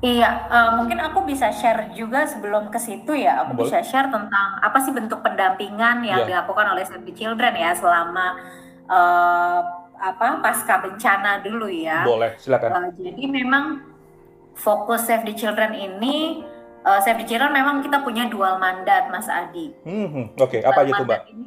Iya, 0.00 0.48
uh, 0.48 0.70
mungkin 0.80 0.96
aku 0.96 1.28
bisa 1.28 1.52
share 1.52 1.92
juga 1.92 2.24
sebelum 2.24 2.72
ke 2.72 2.80
situ 2.80 3.12
ya. 3.12 3.44
Aku 3.44 3.52
Boleh. 3.52 3.68
bisa 3.68 3.84
share 3.84 4.08
tentang 4.08 4.56
apa 4.64 4.80
sih 4.80 4.96
bentuk 4.96 5.20
pendampingan 5.20 6.00
yang 6.00 6.24
yeah. 6.24 6.28
dilakukan 6.40 6.72
oleh 6.72 6.88
Save 6.88 7.04
the 7.04 7.12
Children 7.12 7.52
ya 7.52 7.76
selama 7.76 8.40
uh, 8.88 9.60
apa 10.00 10.40
pasca 10.40 10.80
bencana 10.80 11.44
dulu 11.44 11.68
ya. 11.68 12.08
Boleh, 12.08 12.32
silakan. 12.40 12.70
Uh, 12.72 12.88
jadi 12.96 13.24
memang 13.28 13.84
fokus 14.56 15.04
Save 15.04 15.28
the 15.28 15.36
Children 15.36 15.76
ini 15.76 16.48
uh, 16.88 17.00
Save 17.04 17.20
the 17.20 17.28
Children 17.28 17.52
memang 17.52 17.84
kita 17.84 18.00
punya 18.00 18.24
dual 18.32 18.56
mandat 18.56 19.12
Mas 19.12 19.28
Adi. 19.28 19.68
Hmm, 19.84 20.32
Oke, 20.40 20.60
okay. 20.60 20.60
apa 20.64 20.80
aja 20.80 20.96
tuh 20.96 21.04
Mbak? 21.04 21.20
Ini, 21.28 21.44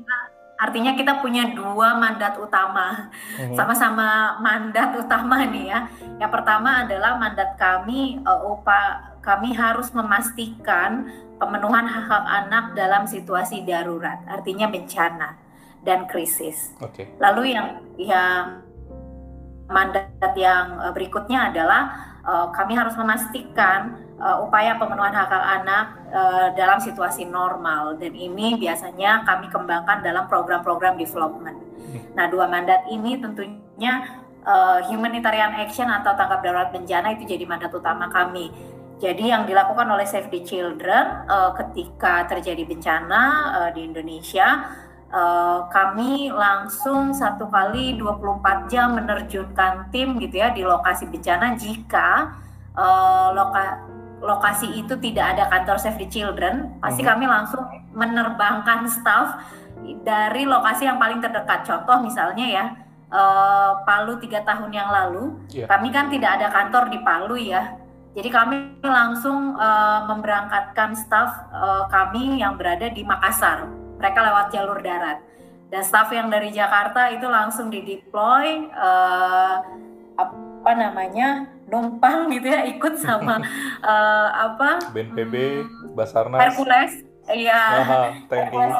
artinya 0.63 0.95
kita 0.95 1.19
punya 1.19 1.51
dua 1.51 1.99
mandat 1.99 2.39
utama, 2.39 3.11
hmm. 3.35 3.51
sama-sama 3.51 4.39
mandat 4.39 4.95
utama 4.95 5.43
nih 5.43 5.75
ya. 5.75 5.79
Yang 6.23 6.31
pertama 6.31 6.87
adalah 6.87 7.19
mandat 7.19 7.59
kami 7.59 8.23
uh, 8.23 8.47
upa 8.47 9.11
kami 9.19 9.51
harus 9.51 9.91
memastikan 9.91 11.11
pemenuhan 11.35 11.83
hak 11.83 12.07
hak 12.07 12.25
anak 12.47 12.65
dalam 12.79 13.03
situasi 13.03 13.67
darurat, 13.67 14.23
artinya 14.27 14.71
bencana 14.71 15.35
dan 15.83 16.07
krisis. 16.07 16.71
Okay. 16.79 17.11
Lalu 17.19 17.55
yang 17.59 17.67
yang 17.99 18.63
mandat 19.67 20.31
yang 20.39 20.79
eh, 20.79 20.91
berikutnya 20.95 21.51
adalah 21.51 21.81
uh, 22.23 22.47
kami 22.51 22.75
harus 22.75 22.95
memastikan 22.99 23.99
uh, 24.23 24.37
upaya 24.47 24.79
pemenuhan 24.79 25.11
hak 25.11 25.27
hak 25.27 25.45
anak 25.61 25.85
uh, 26.15 26.47
dalam 26.55 26.79
situasi 26.79 27.27
normal 27.27 27.99
dan 27.99 28.15
ini 28.15 28.55
biasanya 28.55 29.27
kami 29.27 29.51
kembangkan 29.51 29.99
dalam 29.99 30.31
program-program 30.31 30.95
development. 30.95 31.59
Hmm. 31.59 32.01
Nah, 32.15 32.25
dua 32.31 32.47
mandat 32.47 32.87
ini 32.87 33.19
tentunya 33.19 34.23
uh, 34.47 34.79
humanitarian 34.87 35.51
action 35.59 35.91
atau 35.91 36.15
tangkap 36.15 36.39
darurat 36.39 36.71
bencana 36.71 37.19
itu 37.19 37.27
jadi 37.27 37.43
mandat 37.43 37.75
utama 37.75 38.07
kami. 38.07 38.49
Jadi 39.03 39.35
yang 39.35 39.43
dilakukan 39.43 39.83
oleh 39.91 40.07
Save 40.07 40.31
the 40.31 40.47
Children 40.47 41.27
uh, 41.27 41.51
ketika 41.59 42.23
terjadi 42.31 42.63
bencana 42.63 43.21
uh, 43.59 43.69
di 43.75 43.83
Indonesia 43.83 44.79
Uh, 45.13 45.69
kami 45.69 46.33
langsung 46.33 47.13
satu 47.13 47.45
kali 47.45 48.01
24 48.01 48.65
jam 48.65 48.97
menerjunkan 48.97 49.93
tim 49.93 50.17
gitu 50.17 50.41
ya 50.41 50.49
di 50.49 50.65
lokasi 50.65 51.05
bencana 51.05 51.53
jika 51.53 52.33
uh, 52.73 53.29
loka 53.29 53.77
lokasi 54.23 54.79
itu 54.79 54.95
tidak 55.03 55.35
ada 55.35 55.51
kantor 55.51 55.77
Save 55.77 55.99
the 55.99 56.07
Children, 56.07 56.79
pasti. 56.79 57.03
-huh. 57.03 57.11
kami 57.11 57.25
langsung 57.27 57.63
menerbangkan 57.91 58.87
staff 58.87 59.35
dari 60.07 60.47
lokasi 60.47 60.87
yang 60.87 60.95
paling 60.95 61.19
terdekat. 61.19 61.67
Contoh 61.67 61.99
misalnya 61.99 62.45
ya 62.47 62.65
uh, 63.11 63.83
Palu 63.83 64.15
tiga 64.23 64.41
tahun 64.47 64.71
yang 64.71 64.87
lalu, 64.87 65.35
yeah. 65.51 65.67
kami 65.67 65.91
kan 65.91 66.07
tidak 66.07 66.39
ada 66.39 66.47
kantor 66.49 66.87
di 66.87 66.99
Palu 67.03 67.35
ya. 67.35 67.75
Jadi 68.13 68.29
kami 68.29 68.55
langsung 68.85 69.57
uh, 69.57 70.05
memberangkatkan 70.07 70.93
staff 70.95 71.49
uh, 71.49 71.89
kami 71.89 72.39
yang 72.39 72.55
berada 72.55 72.85
di 72.87 73.01
Makassar 73.01 73.65
mereka 73.97 74.19
lewat 74.21 74.45
jalur 74.53 74.79
darat 74.85 75.17
dan 75.73 75.81
staff 75.81 76.13
yang 76.13 76.29
dari 76.29 76.53
Jakarta 76.53 77.09
itu 77.09 77.25
langsung 77.25 77.73
dideploy 77.73 78.69
uh, 78.77 79.57
apa 80.13 80.71
namanya 80.77 81.49
numpang 81.73 82.29
gitu 82.29 82.47
ya 82.53 82.61
ikut 82.69 82.93
sama 83.01 83.41
uh, 83.81 84.29
apa 84.53 84.93
BNPB 84.93 85.65
Basarnas 85.97 86.37
Hercules 86.37 87.09
Iya, 87.23 87.87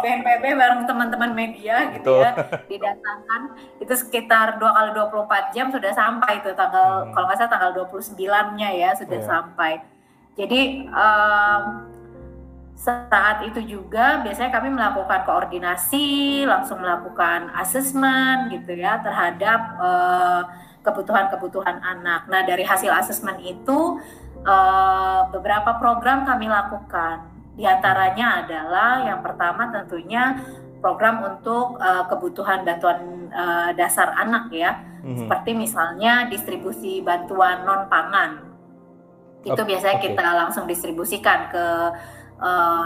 BNPB 0.04 0.44
bareng 0.60 0.84
teman-teman 0.84 1.32
media 1.32 1.96
gitu 1.96 2.20
Betul. 2.20 2.28
ya 2.28 2.32
didatangkan 2.68 3.42
itu 3.80 3.94
sekitar 3.96 4.60
dua 4.60 4.76
kali 4.76 4.92
24 4.92 5.56
jam 5.56 5.72
sudah 5.72 5.96
sampai 5.96 6.44
itu 6.44 6.52
tanggal 6.52 7.08
hmm. 7.08 7.16
kalau 7.16 7.26
nggak 7.32 7.40
salah 7.40 7.52
tanggal 7.56 7.72
29-nya 7.88 8.70
ya 8.76 8.90
sudah 9.00 9.20
yeah. 9.24 9.30
sampai. 9.32 9.72
Jadi 10.36 10.92
um, 10.92 11.64
saat 12.76 13.48
itu 13.48 13.64
juga 13.64 14.20
biasanya 14.28 14.52
kami 14.52 14.76
melakukan 14.76 15.24
koordinasi, 15.24 16.44
langsung 16.44 16.84
melakukan 16.84 17.48
asesmen 17.56 18.52
gitu 18.52 18.76
ya 18.76 19.00
terhadap 19.00 19.62
uh, 19.80 20.44
kebutuhan-kebutuhan 20.84 21.80
anak. 21.80 22.28
Nah 22.28 22.44
dari 22.44 22.68
hasil 22.68 22.92
asesmen 22.92 23.40
itu 23.40 23.98
uh, 24.44 25.32
beberapa 25.32 25.80
program 25.80 26.28
kami 26.28 26.52
lakukan. 26.52 27.32
Di 27.56 27.64
antaranya 27.64 28.44
adalah 28.44 29.08
yang 29.08 29.24
pertama 29.24 29.72
tentunya 29.72 30.44
program 30.84 31.24
untuk 31.24 31.80
uh, 31.80 32.04
kebutuhan 32.12 32.68
bantuan 32.68 33.32
uh, 33.32 33.72
dasar 33.72 34.12
anak 34.20 34.52
ya, 34.52 34.84
mm-hmm. 35.00 35.24
seperti 35.24 35.52
misalnya 35.56 36.28
distribusi 36.28 37.00
bantuan 37.00 37.64
non 37.64 37.88
pangan. 37.88 38.44
Itu 39.48 39.64
biasanya 39.64 40.04
okay. 40.04 40.12
kita 40.12 40.24
langsung 40.24 40.68
distribusikan 40.68 41.48
ke 41.52 41.66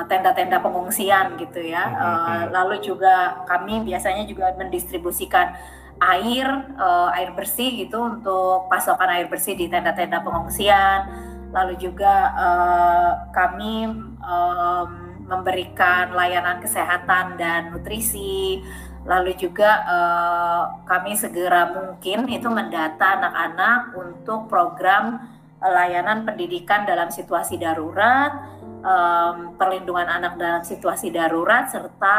tenda-tenda 0.06 0.62
uh, 0.62 0.64
pengungsian 0.70 1.34
gitu 1.42 1.66
ya. 1.66 1.90
Uh, 1.98 2.42
lalu 2.54 2.78
juga 2.78 3.42
kami 3.50 3.82
biasanya 3.82 4.30
juga 4.30 4.54
mendistribusikan 4.54 5.58
air 5.98 6.48
uh, 6.78 7.10
air 7.14 7.34
bersih 7.34 7.74
gitu 7.74 7.98
untuk 7.98 8.70
pasokan 8.70 9.10
air 9.18 9.28
bersih 9.30 9.58
di 9.58 9.66
tenda-tenda 9.70 10.22
pengungsian. 10.22 11.10
Lalu 11.50 11.80
juga 11.80 12.34
uh, 12.36 13.12
kami 13.34 13.88
um, 14.22 14.90
memberikan 15.28 16.16
layanan 16.16 16.60
kesehatan 16.64 17.36
dan 17.40 17.72
nutrisi. 17.74 18.64
Lalu 19.08 19.40
juga 19.40 19.88
uh, 19.88 20.64
kami 20.84 21.16
segera 21.16 21.72
mungkin 21.72 22.28
itu 22.28 22.48
mendata 22.52 23.24
anak-anak 23.24 23.96
untuk 23.96 24.52
program 24.52 25.37
layanan 25.62 26.26
pendidikan 26.26 26.86
dalam 26.86 27.10
situasi 27.10 27.58
darurat, 27.58 28.58
um, 28.86 29.58
perlindungan 29.58 30.06
anak 30.06 30.38
dalam 30.38 30.62
situasi 30.62 31.10
darurat, 31.10 31.66
serta 31.70 32.18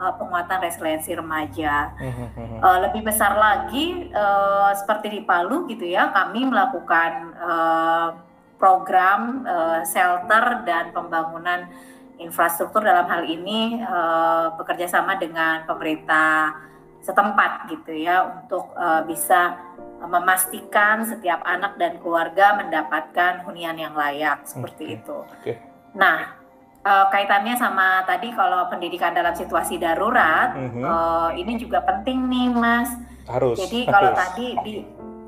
uh, 0.00 0.14
penguatan 0.16 0.58
resiliensi 0.64 1.12
remaja. 1.12 1.92
uh, 2.64 2.78
lebih 2.88 3.04
besar 3.04 3.36
lagi, 3.36 4.08
uh, 4.12 4.72
seperti 4.72 5.20
di 5.20 5.20
Palu 5.24 5.68
gitu 5.68 5.84
ya, 5.84 6.08
kami 6.12 6.48
melakukan 6.48 7.12
uh, 7.36 8.08
program 8.56 9.44
uh, 9.46 9.80
shelter 9.86 10.66
dan 10.66 10.90
pembangunan 10.90 11.70
infrastruktur 12.18 12.82
dalam 12.82 13.06
hal 13.06 13.22
ini 13.22 13.78
uh, 13.78 14.58
bekerja 14.58 14.90
sama 14.90 15.14
dengan 15.14 15.62
pemerintah 15.64 16.66
setempat 17.02 17.70
gitu 17.70 17.94
ya 17.94 18.26
untuk 18.26 18.74
uh, 18.74 19.02
bisa 19.06 19.56
memastikan 19.98 21.02
setiap 21.02 21.42
anak 21.42 21.74
dan 21.74 21.98
keluarga 21.98 22.54
mendapatkan 22.54 23.42
hunian 23.42 23.74
yang 23.74 23.94
layak 23.98 24.46
seperti 24.46 24.94
okay. 24.94 24.96
itu. 25.02 25.18
Okay. 25.42 25.56
Nah, 25.98 26.38
uh, 26.86 27.10
kaitannya 27.10 27.58
sama 27.58 28.06
tadi 28.06 28.30
kalau 28.30 28.70
pendidikan 28.70 29.10
dalam 29.10 29.34
situasi 29.34 29.74
darurat, 29.82 30.54
mm 30.54 30.68
-hmm. 30.70 30.82
uh, 30.86 31.30
ini 31.34 31.58
juga 31.58 31.82
penting 31.82 32.30
nih, 32.30 32.48
Mas. 32.54 32.94
Harus. 33.26 33.58
Jadi 33.58 33.90
kalau 33.90 34.14
tadi 34.14 34.46
di 34.62 34.74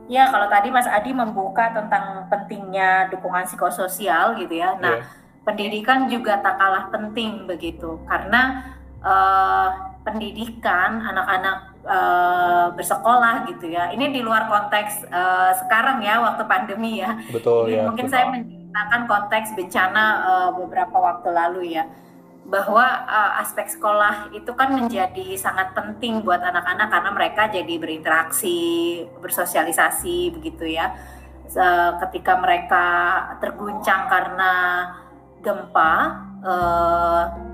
ya 0.06 0.30
kalau 0.30 0.46
tadi 0.46 0.70
Mas 0.70 0.86
Adi 0.86 1.10
membuka 1.10 1.74
tentang 1.74 2.30
pentingnya 2.30 3.10
dukungan 3.10 3.50
psikososial 3.50 4.38
gitu 4.38 4.54
ya. 4.54 4.78
Nah, 4.78 5.02
yeah 5.02 5.18
pendidikan 5.44 6.06
juga 6.06 6.38
tak 6.38 6.60
kalah 6.60 6.92
penting 6.92 7.48
begitu 7.48 7.96
karena 8.04 8.70
uh, 9.00 9.89
pendidikan 10.10 11.00
anak-anak 11.00 11.56
uh, 11.86 12.66
bersekolah 12.74 13.46
gitu 13.48 13.70
ya. 13.70 13.94
Ini 13.94 14.10
di 14.12 14.20
luar 14.20 14.50
konteks 14.50 15.08
uh, 15.08 15.56
sekarang 15.64 16.02
ya 16.02 16.20
waktu 16.20 16.42
pandemi 16.44 17.00
ya. 17.00 17.16
Betul 17.30 17.70
ini 17.70 17.78
ya 17.78 17.82
mungkin 17.88 18.06
betul. 18.06 18.14
saya 18.14 18.26
menceritakan 18.34 19.02
konteks 19.08 19.48
bencana 19.56 20.04
uh, 20.26 20.50
beberapa 20.54 20.96
waktu 20.98 21.28
lalu 21.32 21.62
ya. 21.78 21.84
Bahwa 22.50 22.82
uh, 23.06 23.40
aspek 23.40 23.70
sekolah 23.70 24.34
itu 24.34 24.50
kan 24.58 24.74
menjadi 24.74 25.38
sangat 25.38 25.70
penting 25.72 26.26
buat 26.26 26.42
anak-anak 26.42 26.88
karena 26.90 27.10
mereka 27.14 27.42
jadi 27.46 27.74
berinteraksi 27.78 28.58
bersosialisasi 29.22 30.34
begitu 30.34 30.66
ya. 30.66 30.90
Ketika 32.06 32.38
mereka 32.38 32.86
terguncang 33.42 34.06
karena 34.06 34.52
gempa 35.42 35.92
uh, 36.46 37.49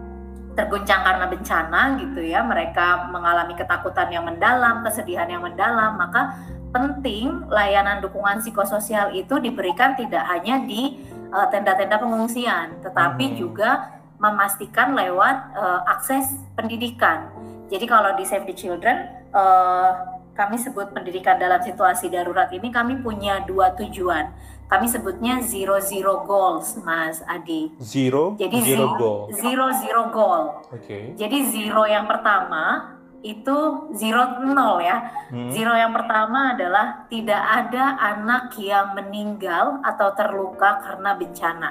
terguncang 0.57 1.05
karena 1.05 1.29
bencana 1.29 2.01
gitu 2.01 2.25
ya 2.25 2.41
mereka 2.41 3.13
mengalami 3.13 3.53
ketakutan 3.55 4.09
yang 4.09 4.25
mendalam 4.25 4.81
kesedihan 4.81 5.29
yang 5.29 5.45
mendalam 5.45 6.01
maka 6.01 6.33
penting 6.73 7.45
layanan 7.53 8.01
dukungan 8.01 8.41
psikososial 8.41 9.13
itu 9.13 9.37
diberikan 9.39 9.93
tidak 9.95 10.25
hanya 10.27 10.65
di 10.65 11.05
eh, 11.07 11.47
tenda-tenda 11.53 12.01
uh, 12.01 12.03
pengungsian 12.03 12.81
tetapi 12.81 13.33
hmm. 13.33 13.37
juga 13.37 14.01
memastikan 14.17 14.97
lewat 14.97 15.37
uh, 15.53 15.81
akses 15.93 16.25
pendidikan 16.57 17.29
jadi 17.69 17.85
kalau 17.85 18.17
di 18.17 18.25
Save 18.25 18.49
the 18.49 18.57
Children 18.57 19.29
uh, 19.37 20.17
kami 20.33 20.57
sebut 20.57 20.93
pendidikan 20.97 21.37
dalam 21.37 21.61
situasi 21.61 22.09
darurat 22.09 22.49
ini 22.49 22.73
kami 22.73 23.05
punya 23.05 23.45
dua 23.45 23.77
tujuan 23.77 24.33
kami 24.67 24.91
sebutnya 24.91 25.39
zero 25.47 25.79
zero 25.79 26.27
goals, 26.27 26.75
Mas 26.83 27.23
Adi. 27.23 27.71
Zero. 27.79 28.35
Jadi 28.35 28.59
zero 28.67 28.99
goal. 28.99 29.21
Zero 29.31 29.67
zero 29.79 30.03
goal. 30.11 30.43
Oke. 30.75 30.83
Okay. 30.83 31.05
Jadi 31.15 31.39
zero 31.55 31.87
yang 31.87 32.11
pertama 32.11 32.99
itu 33.23 33.57
zero 33.95 34.43
nol 34.43 34.83
ya. 34.83 35.07
Hmm. 35.31 35.55
Zero 35.55 35.71
yang 35.71 35.95
pertama 35.95 36.59
adalah 36.59 37.07
tidak 37.07 37.39
ada 37.39 37.95
anak 37.95 38.59
yang 38.59 38.99
meninggal 38.99 39.79
atau 39.87 40.11
terluka 40.19 40.83
karena 40.83 41.15
bencana. 41.15 41.71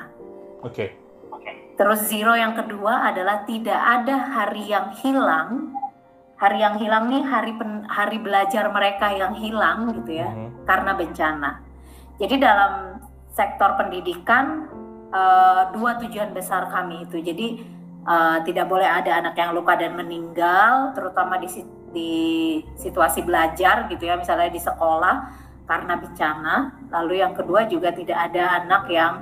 Oke. 0.64 0.72
Okay. 0.72 0.90
Terus 1.76 2.08
zero 2.08 2.32
yang 2.32 2.56
kedua 2.56 3.12
adalah 3.12 3.44
tidak 3.44 3.76
ada 3.76 4.16
hari 4.40 4.72
yang 4.72 4.96
hilang. 5.04 5.76
Hari 6.40 6.64
yang 6.64 6.76
hilang 6.80 7.12
nih 7.12 7.24
hari 7.24 7.56
pen, 7.56 7.88
hari 7.88 8.20
belajar 8.20 8.68
mereka 8.72 9.12
yang 9.12 9.36
hilang 9.36 9.92
gitu 10.00 10.20
ya 10.20 10.32
hmm. 10.32 10.64
karena 10.64 10.92
bencana. 10.96 11.65
Jadi 12.16 12.36
dalam 12.40 13.04
sektor 13.36 13.76
pendidikan 13.76 14.72
uh, 15.12 15.72
dua 15.76 16.00
tujuan 16.00 16.32
besar 16.32 16.72
kami 16.72 17.04
itu. 17.04 17.20
Jadi 17.20 17.48
uh, 18.08 18.40
tidak 18.48 18.72
boleh 18.72 18.88
ada 18.88 19.20
anak 19.20 19.36
yang 19.36 19.52
luka 19.52 19.76
dan 19.76 20.00
meninggal, 20.00 20.96
terutama 20.96 21.36
di 21.40 21.48
di 21.96 22.14
situasi 22.76 23.24
belajar 23.24 23.88
gitu 23.92 24.08
ya, 24.08 24.16
misalnya 24.16 24.52
di 24.52 24.60
sekolah 24.64 25.16
karena 25.68 25.94
bencana. 26.00 26.56
Lalu 26.92 27.20
yang 27.20 27.36
kedua 27.36 27.68
juga 27.68 27.92
tidak 27.92 28.32
ada 28.32 28.64
anak 28.64 28.84
yang 28.88 29.14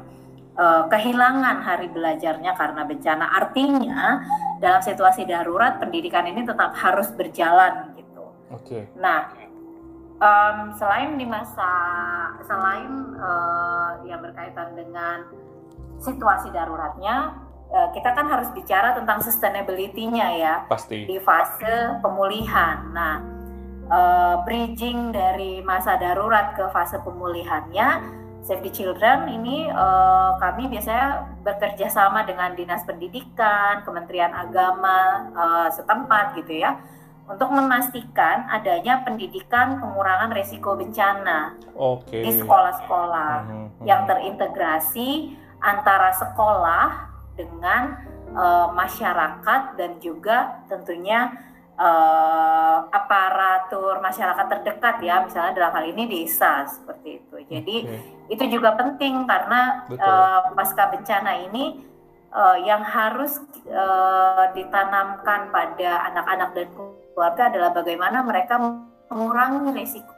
uh, 0.58 0.86
kehilangan 0.90 1.66
hari 1.66 1.90
belajarnya 1.90 2.54
karena 2.54 2.82
bencana. 2.86 3.26
Artinya 3.42 4.02
dalam 4.62 4.82
situasi 4.86 5.26
darurat 5.26 5.82
pendidikan 5.82 6.30
ini 6.30 6.46
tetap 6.46 6.78
harus 6.78 7.10
berjalan 7.14 7.94
gitu. 7.98 8.24
Oke. 8.54 8.64
Okay. 8.64 8.84
Nah, 9.02 9.34
um, 10.24 10.58
selain 10.80 11.20
di 11.20 11.28
masa 11.28 11.72
selain 12.48 12.92
uh, 13.20 14.00
yang 14.08 14.24
berkaitan 14.24 14.72
dengan 14.74 15.28
situasi 16.00 16.50
daruratnya 16.56 17.36
uh, 17.72 17.90
kita 17.92 18.16
kan 18.16 18.28
harus 18.32 18.48
bicara 18.56 18.96
tentang 18.96 19.20
sustainability-nya 19.20 20.28
ya. 20.40 20.56
Pasti. 20.72 21.04
Di 21.04 21.20
fase 21.20 22.00
pemulihan. 22.00 22.88
Nah 22.96 23.16
uh, 23.92 24.36
bridging 24.48 25.12
dari 25.12 25.60
masa 25.60 26.00
darurat 26.00 26.56
ke 26.56 26.64
fase 26.72 27.00
pemulihannya 27.04 28.22
Save 28.44 28.60
the 28.60 28.72
Children 28.76 29.32
ini 29.32 29.72
uh, 29.72 30.36
kami 30.36 30.68
biasanya 30.68 31.32
bekerja 31.48 31.88
sama 31.88 32.28
dengan 32.28 32.52
Dinas 32.60 32.84
Pendidikan, 32.84 33.88
Kementerian 33.88 34.36
Agama 34.36 35.32
uh, 35.32 35.70
setempat 35.72 36.36
gitu 36.44 36.60
ya 36.60 36.76
untuk 37.24 37.50
memastikan 37.56 38.52
adanya 38.52 39.00
pendidikan 39.08 39.80
pengurangan 39.80 40.36
resiko 40.36 40.76
bencana 40.76 41.56
okay. 41.72 42.20
di 42.20 42.32
sekolah-sekolah 42.36 43.34
hmm, 43.48 43.68
hmm, 43.80 43.86
yang 43.88 44.04
terintegrasi 44.04 45.40
antara 45.64 46.12
sekolah 46.12 47.08
dengan 47.40 48.04
uh, 48.36 48.76
masyarakat 48.76 49.80
dan 49.80 49.92
juga 50.04 50.68
tentunya 50.68 51.32
uh, 51.80 52.92
aparatur 52.92 54.04
masyarakat 54.04 54.46
terdekat 54.60 54.96
ya 55.00 55.24
misalnya 55.24 55.54
dalam 55.56 55.72
hal 55.80 55.86
ini 55.96 56.04
desa 56.12 56.68
seperti 56.68 57.24
itu 57.24 57.36
jadi 57.48 57.78
okay. 57.88 58.36
itu 58.36 58.44
juga 58.52 58.76
penting 58.76 59.24
karena 59.24 59.88
uh, 59.96 60.52
pasca 60.52 60.92
bencana 60.92 61.40
ini 61.48 61.88
uh, 62.36 62.58
yang 62.60 62.84
harus 62.84 63.40
uh, 63.72 64.52
ditanamkan 64.52 65.48
pada 65.56 66.12
anak-anak 66.12 66.50
dan 66.52 66.68
keluarga 67.14 67.54
adalah 67.54 67.72
bagaimana 67.72 68.26
mereka 68.26 68.60
mengurangi 69.08 69.72
risiko 69.78 70.14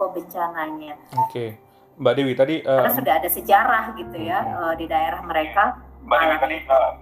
bencananya. 0.00 0.96
Oke, 1.16 1.28
okay. 1.28 1.48
Mbak 2.00 2.14
Dewi 2.16 2.32
tadi 2.32 2.54
uh, 2.64 2.80
karena 2.80 2.92
sudah 2.96 3.14
ada 3.20 3.28
sejarah 3.28 3.84
gitu 3.96 4.16
ya 4.16 4.38
uh, 4.56 4.74
di 4.76 4.88
daerah 4.88 5.20
mereka. 5.24 5.76
Mbak 6.04 6.18
Dewi 6.20 6.36
tadi 6.40 6.56
uh, 6.68 6.92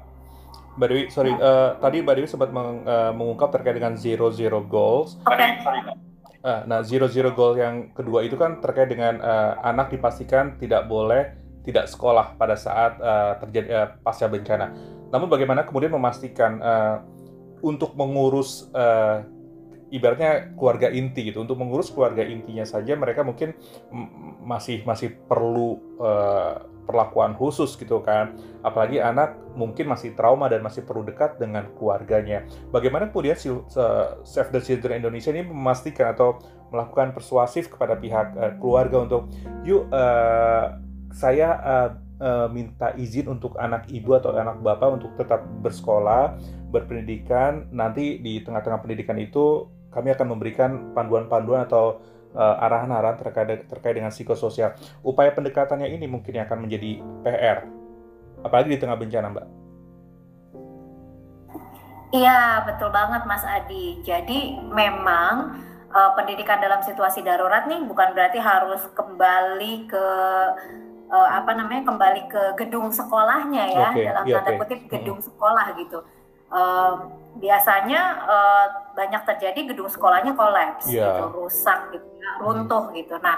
Mbak 0.78 0.88
Dewi, 0.94 1.02
sorry, 1.10 1.34
uh, 1.34 1.74
tadi 1.82 2.06
Mbak 2.06 2.14
Dewi 2.14 2.28
sempat 2.30 2.54
meng, 2.54 2.86
uh, 2.86 3.10
mengungkap 3.10 3.50
terkait 3.50 3.74
dengan 3.74 3.98
zero 3.98 4.30
zero 4.30 4.62
goals. 4.62 5.18
Oke. 5.26 5.34
Okay. 5.34 5.58
Uh, 6.38 6.62
nah, 6.70 6.86
zero 6.86 7.10
zero 7.10 7.34
goal 7.34 7.58
yang 7.58 7.90
kedua 7.90 8.22
itu 8.22 8.38
kan 8.38 8.62
terkait 8.62 8.86
dengan 8.86 9.18
uh, 9.18 9.58
anak 9.66 9.90
dipastikan 9.90 10.54
tidak 10.54 10.86
boleh 10.86 11.34
tidak 11.66 11.90
sekolah 11.90 12.38
pada 12.38 12.54
saat 12.54 12.94
uh, 13.02 13.34
terjadi 13.42 13.68
uh, 13.74 13.88
pasca 14.06 14.30
bencana. 14.30 14.70
Namun 15.10 15.26
bagaimana 15.26 15.66
kemudian 15.66 15.90
memastikan 15.90 16.62
uh, 16.62 17.02
untuk 17.62 17.94
mengurus 17.94 18.68
uh, 18.72 19.22
ibaratnya 19.88 20.52
keluarga 20.56 20.92
inti 20.92 21.32
gitu. 21.32 21.44
Untuk 21.44 21.56
mengurus 21.60 21.88
keluarga 21.92 22.24
intinya 22.24 22.64
saja 22.64 22.96
mereka 22.96 23.24
mungkin 23.24 23.56
masih 24.44 24.84
masih 24.84 25.16
perlu 25.28 25.80
uh, 26.00 26.64
perlakuan 26.88 27.36
khusus 27.36 27.76
gitu 27.76 28.00
kan. 28.00 28.36
Apalagi 28.64 29.00
anak 29.00 29.36
mungkin 29.52 29.92
masih 29.92 30.16
trauma 30.16 30.48
dan 30.48 30.64
masih 30.64 30.84
perlu 30.88 31.04
dekat 31.04 31.36
dengan 31.36 31.68
keluarganya. 31.76 32.48
Bagaimana 32.72 33.12
kemudian 33.12 33.36
si, 33.36 33.52
uh, 33.52 33.60
Save 34.24 34.52
the 34.56 34.60
Children 34.64 35.04
Indonesia 35.04 35.28
ini 35.28 35.44
memastikan 35.44 36.16
atau 36.16 36.40
melakukan 36.72 37.16
persuasif 37.16 37.68
kepada 37.68 37.96
pihak 37.96 38.32
uh, 38.36 38.52
keluarga 38.60 39.04
untuk 39.04 39.28
yuk 39.64 39.88
uh, 39.92 40.80
saya 41.12 41.48
uh, 41.60 41.90
uh, 42.20 42.46
minta 42.50 42.94
izin 42.94 43.30
untuk 43.30 43.56
anak 43.58 43.90
ibu 43.90 44.14
atau 44.14 44.34
anak 44.34 44.60
bapak 44.62 45.00
untuk 45.02 45.14
tetap 45.18 45.42
bersekolah, 45.62 46.38
berpendidikan. 46.70 47.66
Nanti 47.70 48.18
di 48.22 48.42
tengah-tengah 48.42 48.82
pendidikan 48.82 49.18
itu 49.18 49.66
kami 49.88 50.12
akan 50.12 50.26
memberikan 50.28 50.70
panduan-panduan 50.92 51.64
atau 51.64 52.02
uh, 52.36 52.64
arahan-arahan 52.64 53.16
terkait 53.18 53.66
terkait 53.66 53.94
dengan 53.96 54.12
psikososial. 54.12 54.76
Upaya 55.00 55.32
pendekatannya 55.32 55.88
ini 55.88 56.06
mungkin 56.06 56.38
akan 56.44 56.58
menjadi 56.68 57.00
PR, 57.24 57.64
apalagi 58.44 58.76
di 58.76 58.78
tengah 58.78 58.98
bencana, 58.98 59.28
Mbak. 59.32 59.46
Iya, 62.08 62.64
betul 62.64 62.88
banget 62.88 63.28
Mas 63.28 63.44
Adi. 63.44 64.00
Jadi 64.00 64.56
memang 64.72 65.60
uh, 65.92 66.10
pendidikan 66.16 66.56
dalam 66.56 66.80
situasi 66.80 67.20
darurat 67.20 67.68
nih 67.68 67.84
bukan 67.84 68.16
berarti 68.16 68.40
harus 68.40 68.80
kembali 68.96 69.84
ke 69.84 70.06
uh, 71.08 71.28
apa 71.40 71.50
namanya 71.56 71.82
kembali 71.88 72.22
ke 72.28 72.42
gedung 72.60 72.92
sekolahnya 72.92 73.64
ya 73.72 73.88
okay, 73.92 74.04
dalam 74.08 74.24
yeah, 74.24 74.40
tanda 74.44 74.50
kutip 74.60 74.80
okay. 74.84 74.90
gedung 75.00 75.20
sekolah 75.20 75.66
gitu. 75.80 75.98
Uh, 76.48 77.12
biasanya 77.36 78.24
uh, 78.24 78.66
banyak 78.96 79.20
terjadi 79.28 79.68
gedung 79.68 79.92
sekolahnya 79.92 80.32
kolaps 80.32 80.88
yeah. 80.88 81.20
gitu, 81.20 81.44
rusak 81.44 81.92
gitu, 81.92 82.08
ya, 82.16 82.30
runtuh 82.40 82.88
hmm. 82.88 82.96
gitu. 82.96 83.14
Nah, 83.20 83.36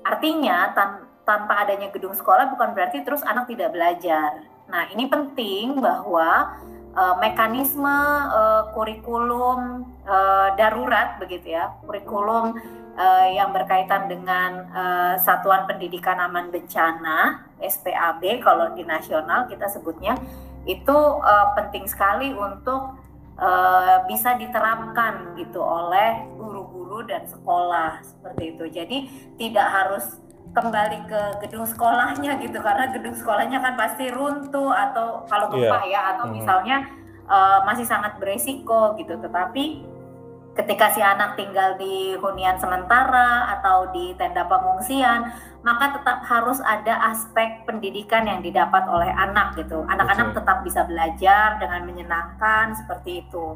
artinya 0.00 0.72
tan 0.72 0.90
tanpa 1.28 1.60
adanya 1.60 1.92
gedung 1.92 2.16
sekolah 2.16 2.48
bukan 2.56 2.72
berarti 2.72 3.04
terus 3.04 3.20
anak 3.20 3.52
tidak 3.52 3.76
belajar. 3.76 4.48
Nah, 4.72 4.88
ini 4.96 5.12
penting 5.12 5.76
bahwa 5.76 6.56
uh, 6.96 7.14
mekanisme 7.20 7.98
uh, 8.32 8.72
kurikulum 8.72 9.84
uh, 10.08 10.56
darurat 10.56 11.20
begitu 11.20 11.52
ya, 11.52 11.76
kurikulum 11.84 12.56
uh, 12.98 13.26
yang 13.30 13.54
berkaitan 13.54 14.10
dengan 14.10 14.66
uh, 14.74 15.14
Satuan 15.22 15.64
Pendidikan 15.70 16.18
Aman 16.18 16.50
Bencana 16.50 17.46
SPAB 17.62 18.42
kalau 18.42 18.74
di 18.74 18.82
nasional 18.82 19.46
kita 19.46 19.70
sebutnya 19.70 20.18
itu 20.66 20.98
uh, 21.22 21.54
penting 21.54 21.86
sekali 21.86 22.34
untuk 22.34 22.98
uh, 23.38 24.04
bisa 24.10 24.34
diterapkan 24.36 25.38
gitu 25.38 25.62
oleh 25.62 26.26
guru-guru 26.36 27.06
dan 27.06 27.24
sekolah 27.24 28.02
seperti 28.02 28.58
itu. 28.58 28.64
Jadi 28.68 28.98
tidak 29.38 29.66
harus 29.70 30.18
kembali 30.52 30.98
ke 31.06 31.22
gedung 31.46 31.64
sekolahnya 31.68 32.40
gitu 32.40 32.58
karena 32.58 32.90
gedung 32.90 33.14
sekolahnya 33.14 33.60
kan 33.60 33.76
pasti 33.76 34.08
runtuh 34.08 34.72
atau 34.72 35.22
kalau 35.28 35.52
gempa 35.52 35.84
yeah. 35.86 35.92
ya 35.92 36.00
atau 36.16 36.24
hmm. 36.28 36.34
misalnya 36.40 36.76
uh, 37.28 37.60
masih 37.68 37.84
sangat 37.84 38.16
beresiko 38.16 38.96
gitu 38.96 39.20
tetapi 39.20 39.84
ketika 40.58 40.90
si 40.90 40.98
anak 40.98 41.38
tinggal 41.38 41.78
di 41.78 42.18
hunian 42.18 42.58
sementara 42.58 43.46
atau 43.58 43.94
di 43.94 44.10
tenda 44.18 44.42
pengungsian 44.42 45.30
maka 45.62 45.94
tetap 45.94 46.26
harus 46.26 46.58
ada 46.66 47.14
aspek 47.14 47.62
pendidikan 47.62 48.26
yang 48.26 48.42
didapat 48.42 48.82
oleh 48.90 49.10
anak 49.10 49.54
gitu. 49.54 49.86
Anak-anak 49.86 50.34
tetap 50.34 50.66
bisa 50.66 50.82
belajar 50.86 51.62
dengan 51.62 51.86
menyenangkan 51.86 52.74
seperti 52.74 53.26
itu. 53.26 53.54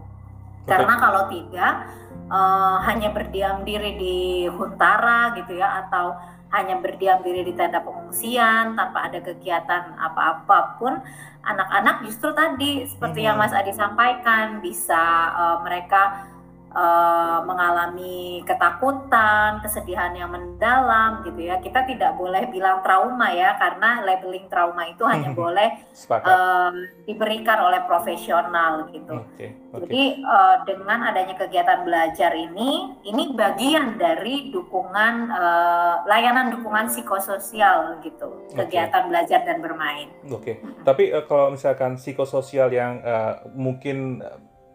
Karena 0.63 0.95
kalau 0.95 1.27
tidak 1.27 1.91
uh, 2.31 2.79
hanya 2.87 3.11
berdiam 3.11 3.67
diri 3.67 3.99
di 3.99 4.19
huntara 4.47 5.35
gitu 5.35 5.59
ya 5.59 5.87
atau 5.87 6.15
hanya 6.53 6.79
berdiam 6.79 7.19
diri 7.25 7.49
di 7.49 7.57
tenda 7.57 7.81
pengungsian 7.81 8.77
tanpa 8.77 9.09
ada 9.09 9.19
kegiatan 9.25 9.97
apa-apa 9.97 10.77
pun 10.77 11.01
anak-anak 11.43 12.07
justru 12.07 12.31
tadi 12.37 12.87
seperti 12.87 13.25
hmm. 13.25 13.27
yang 13.27 13.37
Mas 13.41 13.57
Adi 13.57 13.73
sampaikan 13.75 14.61
bisa 14.61 15.33
uh, 15.33 15.59
mereka 15.65 16.29
uh, 16.73 17.45
mengalami 17.45 18.41
ketakutan, 18.45 19.61
kesedihan 19.63 20.13
yang 20.17 20.33
mendalam 20.33 21.23
gitu 21.25 21.41
ya. 21.47 21.61
Kita 21.61 21.85
tidak 21.87 22.17
boleh 22.17 22.49
bilang 22.49 22.81
trauma 22.81 23.31
ya 23.33 23.55
karena 23.57 24.03
labeling 24.03 24.49
trauma 24.49 24.89
itu 24.89 25.05
hanya 25.07 25.31
boleh 25.33 25.85
uh, 26.11 26.73
diberikan 27.05 27.59
oleh 27.69 27.81
profesional 27.87 28.89
gitu. 28.91 29.23
Okay, 29.37 29.55
okay. 29.73 29.81
Jadi 29.87 30.03
uh, 30.25 30.57
dengan 30.67 31.09
adanya 31.13 31.37
kegiatan 31.37 31.85
belajar 31.85 32.33
ini, 32.35 32.99
ini 33.07 33.33
bagian 33.37 34.01
dari 34.01 34.51
dukungan 34.51 35.15
uh, 35.31 36.05
layanan 36.09 36.53
dukungan 36.59 36.89
psikososial 36.91 38.01
gitu, 38.03 38.49
kegiatan 38.57 39.09
belajar 39.09 39.45
dan 39.45 39.61
bermain. 39.61 40.09
Oke. 40.29 40.41
Okay. 40.41 40.55
Hmm. 40.59 40.83
Tapi 40.83 41.05
uh, 41.15 41.25
kalau 41.29 41.55
misalkan 41.55 42.01
psikososial 42.01 42.73
yang 42.73 43.01
uh, 43.05 43.45
mungkin 43.53 44.25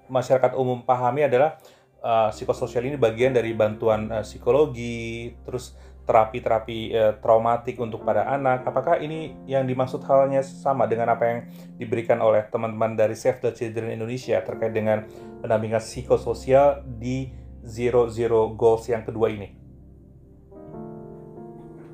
masyarakat 0.07 0.55
umum 0.55 0.81
pahami 0.88 1.27
adalah 1.27 1.60
uh, 2.08 2.30
psikososial 2.32 2.88
ini 2.88 2.96
bagian 2.96 3.36
dari 3.36 3.52
bantuan 3.52 4.08
uh, 4.08 4.24
psikologi, 4.24 5.36
terus 5.43 5.76
terapi-terapi 6.08 6.80
uh, 6.96 7.13
traumatik 7.20 7.76
untuk 7.84 8.08
pada 8.08 8.32
anak. 8.32 8.63
Apakah 8.63 9.04
ini 9.04 9.36
yang 9.43 9.67
dimaksud 9.67 10.00
halnya 10.08 10.39
sama 10.39 10.88
dengan 10.88 11.12
apa 11.12 11.24
yang 11.28 11.39
diberikan 11.76 12.24
oleh 12.24 12.48
teman-teman 12.48 12.96
dari 12.96 13.12
Save 13.20 13.43
the 13.43 13.52
Children 13.52 13.91
Indonesia 13.91 14.39
terkait 14.39 14.72
dengan 14.72 15.04
pendampingan 15.43 15.84
psikososial 15.84 16.88
di 16.88 17.36
Zero 17.67 18.08
Zero 18.08 18.56
Goals 18.56 18.88
yang 18.88 19.04
kedua 19.04 19.28
ini? 19.28 19.52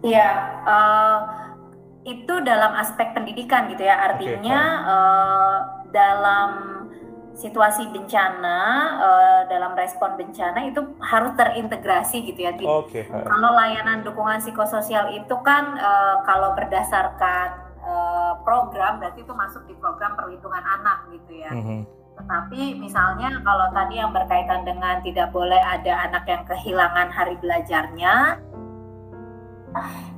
Iya, 0.04 0.30
uh, 0.68 1.20
itu 2.06 2.36
dalam 2.44 2.76
aspek 2.78 3.16
pendidikan 3.18 3.72
gitu 3.72 3.82
ya. 3.88 4.14
Artinya 4.14 4.60
okay. 4.62 4.92
uh, 4.94 5.58
dalam 5.90 6.50
situasi 7.34 7.90
bencana 7.90 8.60
uh, 9.02 9.42
dalam 9.50 9.74
respon 9.74 10.14
bencana 10.14 10.70
itu 10.70 10.82
harus 11.02 11.34
terintegrasi 11.34 12.30
gitu 12.30 12.46
ya. 12.46 12.54
Okay. 12.54 13.10
Kalau 13.10 13.50
layanan 13.58 14.06
dukungan 14.06 14.38
psikososial 14.38 15.10
itu 15.18 15.36
kan 15.42 15.74
uh, 15.82 16.22
kalau 16.30 16.54
berdasarkan 16.54 17.74
uh, 17.82 18.34
program 18.46 19.02
berarti 19.02 19.26
itu 19.26 19.34
masuk 19.34 19.66
di 19.66 19.74
program 19.82 20.14
perlindungan 20.14 20.62
anak 20.62 21.10
gitu 21.10 21.42
ya. 21.42 21.50
Mm 21.50 21.64
-hmm. 21.66 21.80
Tetapi 22.14 22.78
misalnya 22.78 23.42
kalau 23.42 23.68
tadi 23.74 23.98
yang 23.98 24.14
berkaitan 24.14 24.62
dengan 24.62 25.02
tidak 25.02 25.34
boleh 25.34 25.60
ada 25.60 26.06
anak 26.06 26.30
yang 26.30 26.46
kehilangan 26.46 27.10
hari 27.10 27.34
belajarnya 27.42 28.38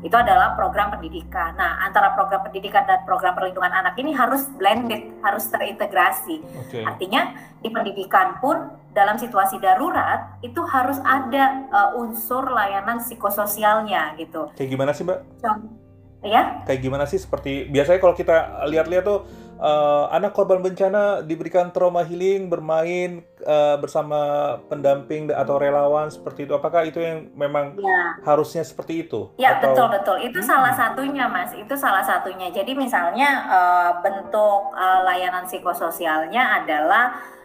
itu 0.06 0.14
adalah 0.14 0.54
program 0.54 0.94
pendidikan. 0.94 1.58
Nah, 1.58 1.82
antara 1.82 2.14
program 2.14 2.46
pendidikan 2.46 2.86
dan 2.86 3.02
program 3.04 3.34
perlindungan 3.34 3.74
anak 3.74 3.98
ini 3.98 4.14
harus 4.14 4.46
blended, 4.56 5.18
harus 5.26 5.50
terintegrasi. 5.50 6.44
Okay. 6.68 6.84
Artinya 6.86 7.34
di 7.64 7.70
pendidikan 7.74 8.38
pun 8.38 8.70
dalam 8.96 9.20
situasi 9.20 9.60
darurat 9.60 10.40
itu 10.40 10.62
harus 10.64 11.02
ada 11.04 11.68
uh, 11.74 12.00
unsur 12.00 12.48
layanan 12.48 13.02
psikososialnya 13.02 14.16
gitu. 14.16 14.54
Kayak 14.56 14.70
gimana 14.72 14.92
sih, 14.96 15.04
Mbak? 15.04 15.20
Contoh, 15.42 15.72
ya? 16.24 16.64
Kayak 16.66 16.80
gimana 16.82 17.04
sih 17.06 17.20
seperti 17.20 17.70
biasanya 17.70 18.00
kalau 18.02 18.16
kita 18.18 18.66
lihat-lihat 18.72 19.04
tuh 19.04 19.20
uh, 19.60 20.12
anak 20.12 20.36
korban 20.36 20.60
bencana 20.60 21.24
diberikan 21.24 21.72
trauma 21.72 22.04
healing 22.04 22.48
bermain 22.52 23.24
uh, 23.44 23.76
bersama 23.80 24.56
pendamping 24.68 25.32
atau 25.32 25.56
relawan 25.60 26.12
seperti 26.12 26.48
itu. 26.48 26.54
Apakah 26.56 26.88
itu 26.88 27.00
yang 27.00 27.32
memang 27.36 27.76
ya. 27.80 28.20
harusnya 28.24 28.64
seperti 28.64 29.08
itu? 29.08 29.32
Ya 29.40 29.60
atau... 29.60 29.72
betul 29.72 29.88
betul. 29.92 30.18
Itu 30.24 30.40
hmm. 30.44 30.48
salah 30.48 30.74
satunya 30.76 31.26
mas. 31.28 31.52
Itu 31.56 31.76
salah 31.76 32.04
satunya. 32.04 32.52
Jadi 32.52 32.76
misalnya 32.76 33.30
uh, 33.48 33.92
bentuk 34.04 34.76
uh, 34.76 35.02
layanan 35.08 35.48
psikososialnya 35.48 36.64
adalah 36.64 37.36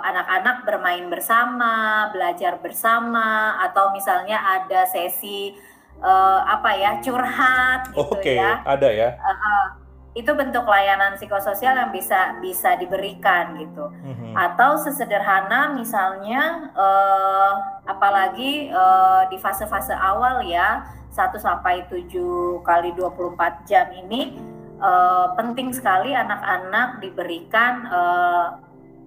anak-anak 0.00 0.56
uh, 0.58 0.64
bermain 0.64 1.06
bersama 1.12 2.08
belajar 2.10 2.56
bersama 2.58 3.52
atau 3.60 3.92
misalnya 3.92 4.40
ada 4.40 4.88
sesi 4.88 5.52
uh, 6.00 6.40
apa 6.42 6.70
ya 6.74 6.90
curhat 7.04 7.92
gitu 7.92 8.00
okay, 8.00 8.40
ya. 8.40 8.64
ada 8.64 8.88
ya. 8.88 9.10
Uh, 9.20 9.30
uh, 9.30 9.83
itu 10.14 10.30
bentuk 10.30 10.62
layanan 10.62 11.18
psikososial 11.18 11.74
yang 11.74 11.90
bisa 11.90 12.38
bisa 12.38 12.78
diberikan 12.78 13.58
gitu 13.58 13.90
mm-hmm. 13.90 14.38
atau 14.38 14.78
sesederhana 14.78 15.74
misalnya 15.74 16.70
uh, 16.70 17.82
apalagi 17.82 18.70
uh, 18.70 19.26
di 19.26 19.34
fase-fase 19.42 19.90
awal 19.90 20.46
ya 20.46 20.86
1 21.10 21.34
sampai 21.34 21.90
7 21.90 22.14
kali 22.62 22.94
24 22.94 23.66
jam 23.66 23.90
ini 23.90 24.38
uh, 24.78 25.34
penting 25.34 25.74
sekali 25.74 26.14
anak-anak 26.14 27.02
diberikan 27.02 27.82
uh, 27.90 28.46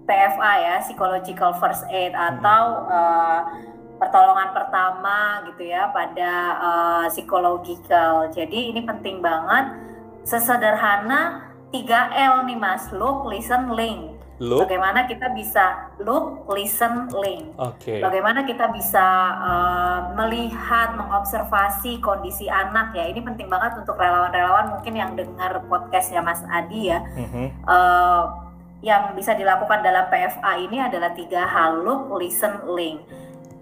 PFA 0.04 0.52
ya 0.60 0.76
psychological 0.84 1.56
first 1.56 1.88
aid 1.88 2.12
mm-hmm. 2.12 2.36
atau 2.36 2.64
uh, 2.84 3.40
pertolongan 3.96 4.52
pertama 4.52 5.40
gitu 5.48 5.72
ya 5.72 5.88
pada 5.88 6.32
uh, 6.60 7.06
psychological 7.08 8.28
jadi 8.28 8.76
ini 8.76 8.84
penting 8.84 9.24
banget 9.24 9.87
sesederhana 10.28 11.48
3L 11.72 12.44
nih 12.44 12.58
Mas, 12.60 12.92
look, 12.92 13.24
listen, 13.28 13.72
link. 13.72 14.20
Look. 14.38 14.70
Bagaimana 14.70 15.10
kita 15.10 15.34
bisa 15.34 15.90
look, 15.98 16.46
listen, 16.54 17.10
link. 17.10 17.58
Okay. 17.58 17.98
Bagaimana 17.98 18.46
kita 18.46 18.70
bisa 18.70 19.02
uh, 19.34 20.00
melihat, 20.14 20.94
mengobservasi 20.94 21.98
kondisi 21.98 22.46
anak 22.46 22.94
ya. 22.94 23.10
Ini 23.10 23.18
penting 23.24 23.50
banget 23.50 23.82
untuk 23.82 23.98
relawan-relawan 23.98 24.78
mungkin 24.78 24.94
yang 24.94 25.18
dengar 25.18 25.58
podcastnya 25.66 26.22
Mas 26.22 26.44
Adi 26.46 26.86
ya. 26.86 27.02
Mm-hmm. 27.02 27.46
Uh, 27.66 28.22
yang 28.78 29.10
bisa 29.18 29.34
dilakukan 29.34 29.82
dalam 29.82 30.06
PFA 30.06 30.54
ini 30.62 30.78
adalah 30.78 31.10
tiga 31.10 31.42
hal 31.42 31.82
look, 31.82 32.14
listen, 32.14 32.62
link. 32.70 33.02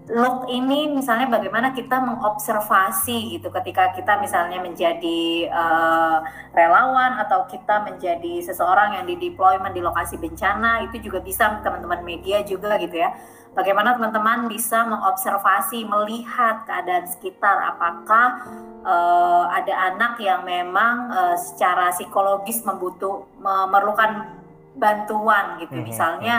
Look 0.07 0.47
ini 0.47 0.87
misalnya 0.95 1.27
bagaimana 1.27 1.75
kita 1.75 1.99
mengobservasi 1.99 3.35
gitu 3.35 3.51
ketika 3.51 3.91
kita 3.91 4.15
misalnya 4.23 4.63
menjadi 4.63 5.51
uh, 5.51 6.23
relawan 6.55 7.19
atau 7.19 7.43
kita 7.51 7.83
menjadi 7.83 8.39
seseorang 8.39 8.95
yang 8.95 9.05
di 9.05 9.19
deployment 9.19 9.75
di 9.75 9.83
lokasi 9.83 10.15
bencana 10.15 10.87
itu 10.87 11.03
juga 11.03 11.19
bisa 11.19 11.59
teman-teman 11.59 12.07
media 12.07 12.39
juga 12.47 12.79
gitu 12.79 13.03
ya. 13.03 13.11
Bagaimana 13.51 13.97
teman-teman 13.97 14.47
bisa 14.47 14.85
mengobservasi 14.85 15.83
melihat 15.83 16.63
keadaan 16.69 17.09
sekitar? 17.09 17.57
Apakah 17.73 18.47
uh, 18.85 19.49
ada 19.49 19.91
anak 19.91 20.21
yang 20.21 20.45
memang 20.45 21.09
uh, 21.09 21.35
secara 21.35 21.89
psikologis 21.91 22.61
membutuh 22.63 23.25
memerlukan 23.41 24.39
bantuan 24.77 25.57
gitu? 25.57 25.73
Mm 25.73 25.83
-hmm. 25.83 25.89
misalnya 25.89 26.35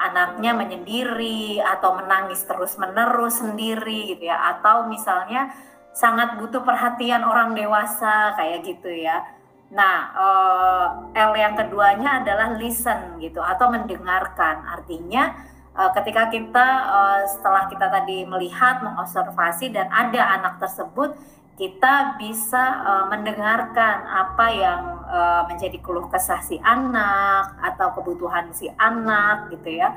anaknya 0.00 0.56
menyendiri 0.56 1.60
atau 1.60 2.00
menangis 2.00 2.40
terus-menerus 2.48 3.44
sendiri 3.44 4.16
gitu 4.16 4.32
ya 4.32 4.56
atau 4.56 4.88
misalnya 4.88 5.52
sangat 5.92 6.40
butuh 6.40 6.64
perhatian 6.64 7.20
orang 7.20 7.52
dewasa 7.52 8.32
kayak 8.38 8.64
gitu 8.64 8.88
ya. 8.88 9.20
Nah, 9.70 9.96
uh, 10.18 10.86
L 11.14 11.32
yang 11.38 11.54
keduanya 11.54 12.22
adalah 12.22 12.58
listen 12.58 13.22
gitu 13.22 13.38
atau 13.38 13.70
mendengarkan. 13.70 14.66
Artinya 14.66 15.46
uh, 15.78 15.90
ketika 15.94 16.26
kita 16.26 16.66
uh, 16.90 17.20
setelah 17.30 17.70
kita 17.70 17.86
tadi 17.86 18.26
melihat, 18.26 18.82
mengobservasi 18.82 19.70
dan 19.70 19.86
ada 19.94 20.40
anak 20.40 20.58
tersebut, 20.58 21.14
kita 21.60 22.16
bisa 22.16 22.64
uh, 22.88 23.06
mendengarkan 23.12 24.08
apa 24.08 24.46
yang 24.48 24.82
uh, 25.04 25.44
menjadi 25.44 25.76
keluh 25.84 26.08
kesah 26.08 26.40
si 26.40 26.56
anak 26.64 27.52
atau 27.60 27.92
kebutuhan 28.00 28.48
si 28.56 28.72
anak 28.80 29.52
gitu 29.52 29.76
ya 29.76 29.92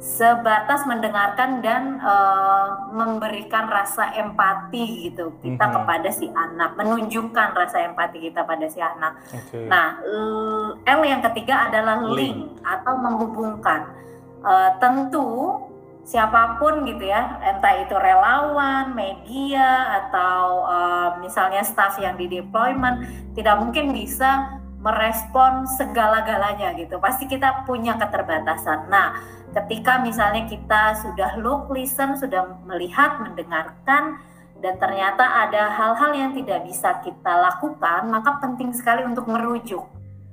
sebatas 0.00 0.88
mendengarkan 0.88 1.60
dan 1.60 2.00
uh, 2.00 2.90
memberikan 2.96 3.68
rasa 3.68 4.16
empati 4.16 5.12
gitu 5.12 5.36
kita 5.44 5.60
mm 5.60 5.68
-hmm. 5.68 5.76
kepada 5.84 6.08
si 6.08 6.26
anak 6.32 6.80
menunjukkan 6.80 7.48
rasa 7.60 7.92
empati 7.92 8.32
kita 8.32 8.48
pada 8.48 8.66
si 8.72 8.80
anak 8.80 9.20
okay. 9.28 9.68
nah 9.68 10.00
L 10.88 11.00
yang 11.04 11.20
ketiga 11.28 11.68
adalah 11.68 12.00
link, 12.08 12.16
link 12.16 12.40
atau 12.64 12.96
menghubungkan 12.96 13.92
uh, 14.40 14.80
tentu 14.80 15.60
siapa 16.02 16.58
pun 16.58 16.82
gitu 16.82 17.06
ya, 17.06 17.38
entah 17.40 17.78
itu 17.78 17.94
relawan, 17.94 18.90
media 18.92 20.02
atau 20.02 20.66
uh, 20.66 21.08
misalnya 21.22 21.62
staff 21.62 21.94
yang 22.02 22.18
di 22.18 22.26
deployment 22.26 23.06
tidak 23.38 23.62
mungkin 23.62 23.94
bisa 23.94 24.58
merespon 24.82 25.62
segala-galanya 25.78 26.74
gitu. 26.74 26.98
Pasti 26.98 27.30
kita 27.30 27.62
punya 27.62 27.94
keterbatasan. 27.94 28.90
Nah, 28.90 29.14
ketika 29.54 30.02
misalnya 30.02 30.50
kita 30.50 30.98
sudah 30.98 31.38
look, 31.38 31.70
listen, 31.70 32.18
sudah 32.18 32.58
melihat, 32.66 33.22
mendengarkan 33.22 34.18
dan 34.58 34.74
ternyata 34.82 35.22
ada 35.22 35.70
hal-hal 35.70 36.10
yang 36.18 36.30
tidak 36.34 36.66
bisa 36.66 36.98
kita 36.98 37.30
lakukan, 37.30 38.10
maka 38.10 38.42
penting 38.42 38.74
sekali 38.74 39.06
untuk 39.06 39.30
merujuk. 39.30 39.86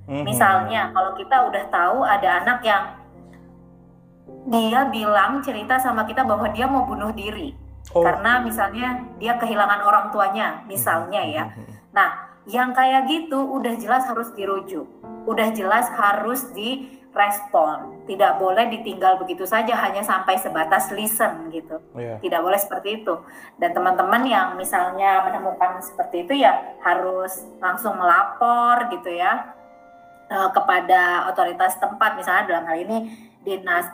Mm 0.10 0.22
-hmm. 0.22 0.26
Misalnya, 0.26 0.90
kalau 0.98 1.14
kita 1.14 1.46
udah 1.46 1.64
tahu 1.70 1.98
ada 2.02 2.42
anak 2.42 2.60
yang 2.66 2.99
dia 4.48 4.88
bilang 4.88 5.44
cerita 5.44 5.76
sama 5.82 6.08
kita 6.08 6.24
bahwa 6.24 6.48
dia 6.54 6.70
mau 6.70 6.88
bunuh 6.88 7.12
diri 7.12 7.52
oh. 7.92 8.04
karena 8.04 8.40
misalnya 8.44 9.04
dia 9.18 9.36
kehilangan 9.36 9.82
orang 9.84 10.06
tuanya 10.14 10.64
misalnya 10.70 11.22
ya 11.26 11.44
hmm, 11.50 11.56
hmm, 11.56 11.66
hmm. 11.66 11.76
nah 11.92 12.10
yang 12.50 12.74
kayak 12.74 13.06
gitu 13.06 13.38
udah 13.38 13.76
jelas 13.78 14.08
harus 14.10 14.32
dirujuk 14.34 14.88
udah 15.30 15.54
jelas 15.54 15.86
harus 15.94 16.50
direspon 16.56 18.02
tidak 18.10 18.42
boleh 18.42 18.66
ditinggal 18.74 19.22
begitu 19.22 19.46
saja 19.46 19.78
hanya 19.78 20.02
sampai 20.02 20.40
sebatas 20.42 20.90
listen 20.90 21.54
gitu 21.54 21.78
yeah. 21.94 22.18
tidak 22.24 22.42
boleh 22.42 22.58
seperti 22.58 23.04
itu 23.04 23.14
dan 23.62 23.76
teman-teman 23.76 24.26
yang 24.26 24.48
misalnya 24.58 25.30
menemukan 25.30 25.78
seperti 25.84 26.26
itu 26.26 26.42
ya 26.42 26.80
harus 26.82 27.46
langsung 27.62 27.94
melapor 28.02 28.90
gitu 28.90 29.14
ya 29.14 29.54
eh, 30.32 30.50
kepada 30.50 31.30
otoritas 31.30 31.78
tempat 31.78 32.18
misalnya 32.18 32.50
dalam 32.50 32.66
hal 32.66 32.78
ini 32.82 33.29
dinas 33.44 33.92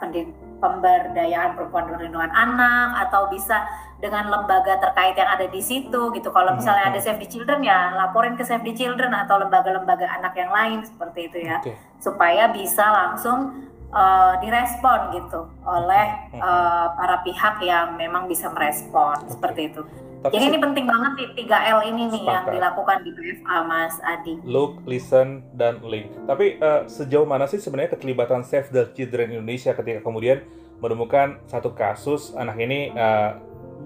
pemberdayaan 0.57 1.53
perempuan 1.53 1.85
dan 1.85 2.01
perlindungan 2.01 2.33
anak 2.33 3.07
atau 3.07 3.29
bisa 3.29 3.61
dengan 4.01 4.27
lembaga 4.27 4.77
terkait 4.81 5.15
yang 5.15 5.29
ada 5.29 5.47
di 5.47 5.61
situ 5.61 6.11
gitu. 6.11 6.29
Kalau 6.29 6.53
hmm, 6.53 6.59
misalnya 6.61 6.93
ada 6.93 6.99
Save 6.99 7.21
the 7.21 7.29
Children 7.29 7.63
ya 7.63 7.95
laporin 7.95 8.35
ke 8.35 8.43
Save 8.43 8.65
the 8.65 8.75
Children 8.75 9.13
atau 9.13 9.39
lembaga-lembaga 9.39 10.05
anak 10.19 10.33
yang 10.35 10.51
lain 10.51 10.83
seperti 10.83 11.31
itu 11.31 11.37
ya. 11.45 11.61
Okay. 11.61 11.77
Supaya 12.01 12.51
bisa 12.51 12.85
langsung 12.85 13.69
uh, 13.95 14.33
direspon 14.43 15.15
gitu 15.15 15.47
oleh 15.63 16.05
uh, 16.37 16.91
para 16.93 17.23
pihak 17.23 17.63
yang 17.63 17.95
memang 17.95 18.27
bisa 18.27 18.51
merespon 18.51 19.15
okay. 19.21 19.31
seperti 19.31 19.61
itu. 19.73 19.81
Tapi 20.25 20.41
Jadi 20.41 20.45
ini 20.49 20.57
penting 20.57 20.85
banget 20.89 21.11
nih 21.13 21.27
3L 21.45 21.79
ini 21.85 22.01
nih 22.09 22.17
sepakat. 22.17 22.33
yang 22.33 22.45
dilakukan 22.57 22.97
di 23.05 23.11
PFA 23.13 23.57
Mas 23.61 23.95
Adi. 24.01 24.33
Look, 24.41 24.81
listen, 24.89 25.45
dan 25.53 25.85
link. 25.85 26.09
Tapi 26.25 26.57
uh, 26.57 26.89
sejauh 26.89 27.29
mana 27.29 27.45
sih 27.45 27.61
sebenarnya 27.61 27.93
keterlibatan 27.93 28.41
Save 28.41 28.73
the 28.73 28.89
Children 28.97 29.37
Indonesia 29.37 29.77
ketika 29.77 30.01
kemudian 30.01 30.41
menemukan 30.81 31.37
satu 31.45 31.77
kasus 31.77 32.33
anak 32.33 32.57
ini 32.57 32.89
uh, 32.97 33.37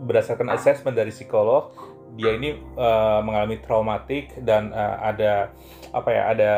berdasarkan 0.08 0.47
assessment 0.56 0.95
dari 0.95 1.12
psikolog 1.12 1.75
dia 2.15 2.36
ini 2.36 2.56
uh, 2.80 3.19
mengalami 3.19 3.60
traumatik 3.60 4.32
dan 4.43 4.71
uh, 4.71 4.95
ada 5.04 5.52
apa 5.91 6.10
ya 6.10 6.23
ada 6.32 6.52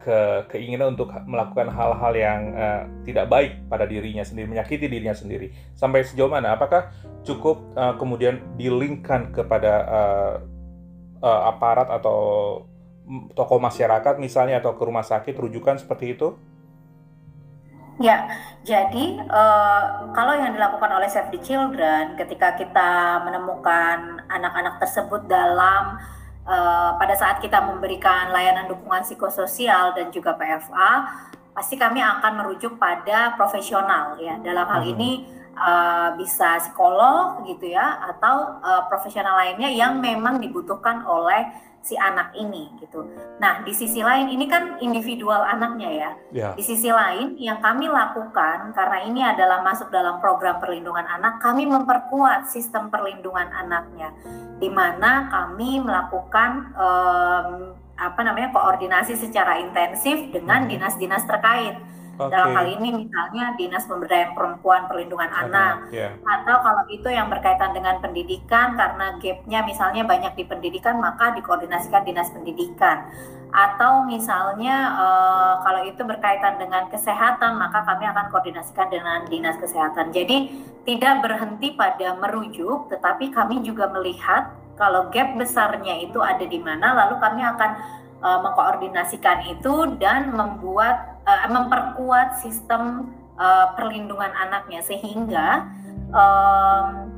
ke 0.00 0.48
keinginan 0.48 0.96
untuk 0.96 1.12
melakukan 1.28 1.68
hal-hal 1.68 2.12
yang 2.16 2.40
uh, 2.56 2.82
tidak 3.04 3.28
baik 3.28 3.52
pada 3.68 3.84
dirinya 3.84 4.24
sendiri, 4.24 4.48
menyakiti 4.48 4.88
dirinya 4.88 5.12
sendiri. 5.12 5.52
Sampai 5.76 6.08
sejauh 6.08 6.32
mana? 6.32 6.56
Apakah 6.56 6.88
cukup 7.22 7.60
uh, 7.76 7.94
kemudian 8.00 8.40
dilingkan 8.56 9.36
kepada 9.36 9.72
uh, 9.84 10.34
uh, 11.20 11.40
aparat 11.52 11.92
atau 11.92 12.18
tokoh 13.36 13.60
masyarakat 13.60 14.16
misalnya 14.16 14.64
atau 14.64 14.72
ke 14.72 14.82
rumah 14.82 15.04
sakit 15.04 15.36
rujukan 15.36 15.76
seperti 15.76 16.16
itu? 16.16 16.32
Ya, 18.00 18.32
jadi 18.64 19.20
uh, 19.28 20.08
kalau 20.16 20.32
yang 20.32 20.56
dilakukan 20.56 20.88
oleh 20.88 21.04
Save 21.12 21.36
the 21.36 21.40
Children 21.44 22.16
ketika 22.16 22.56
kita 22.56 23.20
menemukan 23.28 24.24
anak-anak 24.24 24.80
tersebut 24.80 25.28
dalam 25.28 26.00
uh, 26.50 26.98
pada 26.98 27.14
saat 27.14 27.38
kita 27.38 27.62
memberikan 27.62 28.34
layanan 28.34 28.66
dukungan 28.66 29.06
psikososial 29.06 29.94
dan 29.94 30.10
juga 30.10 30.34
PFA, 30.34 30.92
pasti 31.54 31.78
kami 31.78 32.02
akan 32.02 32.42
merujuk 32.42 32.74
pada 32.74 33.38
profesional 33.38 34.18
ya. 34.18 34.34
Dalam 34.42 34.66
hal 34.66 34.82
hmm. 34.82 34.92
ini 34.98 35.10
uh, 35.54 36.18
bisa 36.18 36.58
psikolog 36.58 37.46
gitu 37.46 37.70
ya 37.70 38.02
atau 38.10 38.58
uh, 38.60 38.82
profesional 38.90 39.38
lainnya 39.38 39.70
yang 39.70 40.02
memang 40.02 40.42
dibutuhkan 40.42 41.06
oleh 41.06 41.69
si 41.80 41.96
anak 41.96 42.36
ini 42.36 42.68
gitu. 42.76 43.08
Nah, 43.40 43.64
di 43.64 43.72
sisi 43.72 44.04
lain 44.04 44.28
ini 44.28 44.44
kan 44.44 44.76
individual 44.84 45.40
anaknya 45.40 45.90
ya. 45.90 46.10
Yeah. 46.30 46.52
Di 46.52 46.62
sisi 46.62 46.92
lain 46.92 47.40
yang 47.40 47.64
kami 47.64 47.88
lakukan 47.88 48.76
karena 48.76 48.98
ini 49.08 49.24
adalah 49.24 49.64
masuk 49.64 49.88
dalam 49.88 50.20
program 50.20 50.60
perlindungan 50.60 51.08
anak, 51.08 51.40
kami 51.40 51.64
memperkuat 51.64 52.52
sistem 52.52 52.92
perlindungan 52.92 53.48
anaknya 53.48 54.12
di 54.60 54.68
mana 54.68 55.32
kami 55.32 55.80
melakukan 55.80 56.76
um, 56.76 57.48
apa 57.96 58.20
namanya 58.24 58.52
koordinasi 58.52 59.16
secara 59.16 59.60
intensif 59.60 60.32
dengan 60.32 60.64
hmm. 60.64 60.70
dinas-dinas 60.76 61.24
terkait 61.24 61.80
Okay. 62.20 62.36
Dalam 62.36 62.52
hal 62.52 62.66
ini 62.76 62.88
misalnya 63.06 63.56
Dinas 63.56 63.88
Pemberdayaan 63.88 64.36
Perempuan 64.36 64.84
Perlindungan 64.92 65.32
okay. 65.32 65.40
Anak, 65.48 65.74
yeah. 65.88 66.12
atau 66.20 66.56
kalau 66.60 66.84
itu 66.92 67.08
yang 67.08 67.32
berkaitan 67.32 67.72
dengan 67.72 67.96
pendidikan 68.04 68.76
karena 68.76 69.16
gapnya 69.16 69.60
misalnya 69.64 70.02
banyak 70.04 70.32
di 70.36 70.44
pendidikan 70.44 71.00
maka 71.00 71.32
dikoordinasikan 71.32 72.04
Dinas 72.04 72.28
Pendidikan. 72.28 73.08
Atau 73.50 74.06
misalnya 74.06 74.94
uh, 74.94 75.54
kalau 75.66 75.82
itu 75.82 76.04
berkaitan 76.06 76.60
dengan 76.60 76.86
kesehatan 76.86 77.58
maka 77.58 77.82
kami 77.82 78.06
akan 78.06 78.30
koordinasikan 78.30 78.92
dengan 78.92 79.26
Dinas 79.26 79.58
Kesehatan. 79.58 80.14
Jadi 80.14 80.54
tidak 80.86 81.24
berhenti 81.24 81.74
pada 81.74 82.14
merujuk, 82.14 82.92
tetapi 82.92 83.34
kami 83.34 83.64
juga 83.66 83.90
melihat 83.90 84.54
kalau 84.78 85.12
gap 85.12 85.36
besarnya 85.36 86.00
itu 86.00 86.22
ada 86.24 86.40
di 86.40 86.56
mana, 86.56 86.96
lalu 86.96 87.20
kami 87.20 87.44
akan 87.44 87.70
uh, 88.20 88.38
mengkoordinasikan 88.44 89.48
itu 89.50 89.96
dan 90.00 90.32
membuat 90.32 91.20
uh, 91.24 91.48
memperkuat 91.48 92.40
sistem 92.40 93.12
uh, 93.40 93.72
perlindungan 93.74 94.30
anaknya 94.36 94.80
sehingga 94.84 95.68
um, 96.12 97.10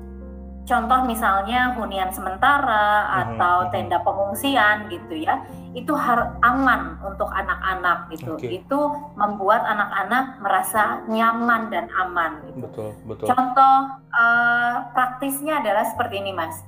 contoh 0.62 1.00
misalnya 1.04 1.74
hunian 1.74 2.14
sementara 2.14 2.86
mhm, 3.02 3.12
atau 3.18 3.56
mhm. 3.66 3.70
tenda 3.74 3.98
pengungsian 4.00 4.86
gitu 4.88 5.26
ya 5.26 5.42
itu 5.72 5.90
harus 5.96 6.28
aman 6.44 7.00
untuk 7.02 7.26
anak-anak 7.32 8.12
gitu 8.14 8.36
okay. 8.38 8.62
itu 8.62 8.80
membuat 9.18 9.64
anak-anak 9.66 10.38
merasa 10.38 11.02
nyaman 11.08 11.72
dan 11.72 11.88
aman 11.98 12.44
gitu. 12.46 12.58
betul 12.68 12.88
betul 13.08 13.26
contoh 13.26 13.76
uh, 14.14 14.86
praktisnya 14.94 15.58
adalah 15.64 15.82
seperti 15.88 16.22
ini 16.22 16.30
mas 16.30 16.62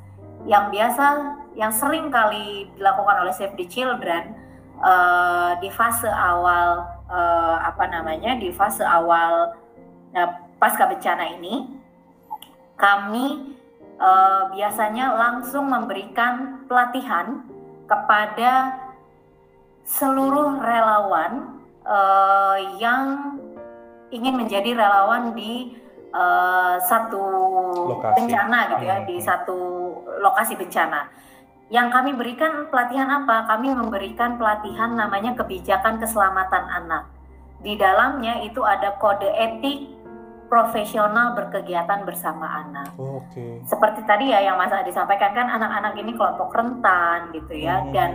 yang 0.44 0.74
biasa 0.74 1.04
yang 1.54 1.70
sering 1.70 2.10
kali 2.10 2.68
dilakukan 2.74 3.26
oleh 3.26 3.34
Save 3.34 3.54
the 3.54 3.66
Children 3.66 4.34
uh, 4.82 5.54
di 5.62 5.70
fase 5.70 6.10
awal 6.10 6.82
uh, 7.06 7.56
apa 7.62 7.86
namanya 7.90 8.34
di 8.38 8.50
fase 8.50 8.82
awal 8.82 9.54
uh, 10.14 10.30
pasca 10.58 10.90
bencana 10.90 11.34
ini 11.38 11.70
kami 12.74 13.54
uh, 14.02 14.50
biasanya 14.50 15.14
langsung 15.14 15.70
memberikan 15.70 16.66
pelatihan 16.66 17.46
kepada 17.86 18.82
seluruh 19.84 20.58
relawan 20.64 21.60
uh, 21.84 22.56
yang 22.80 23.36
ingin 24.08 24.34
menjadi 24.34 24.72
relawan 24.72 25.36
di 25.36 25.76
uh, 26.14 26.80
satu 26.80 27.22
lokasi. 27.92 28.16
bencana 28.24 28.58
gitu 28.74 28.84
ya, 28.88 28.96
hmm. 29.02 29.06
di 29.06 29.16
satu 29.20 29.58
lokasi 30.22 30.54
bencana. 30.56 31.10
Yang 31.72 31.88
kami 31.96 32.10
berikan 32.12 32.68
pelatihan 32.68 33.08
apa? 33.08 33.48
Kami 33.48 33.72
memberikan 33.72 34.36
pelatihan 34.36 34.92
namanya 34.92 35.32
kebijakan 35.32 35.96
keselamatan 35.96 36.64
anak. 36.68 37.08
Di 37.64 37.80
dalamnya 37.80 38.44
itu 38.44 38.60
ada 38.60 39.00
kode 39.00 39.32
etik 39.32 39.94
profesional 40.52 41.32
berkegiatan 41.32 42.04
bersama 42.04 42.46
anak. 42.62 42.92
Oh, 43.00 43.18
Oke. 43.24 43.32
Okay. 43.32 43.52
Seperti 43.64 44.04
tadi 44.04 44.30
ya 44.30 44.44
yang 44.44 44.60
Mas 44.60 44.70
Adi 44.70 44.92
sampaikan 44.92 45.32
kan 45.32 45.48
anak-anak 45.48 45.96
ini 45.96 46.12
kelompok 46.12 46.52
rentan 46.52 47.32
gitu 47.32 47.56
ya 47.56 47.80
hmm. 47.80 47.90
dan 47.96 48.10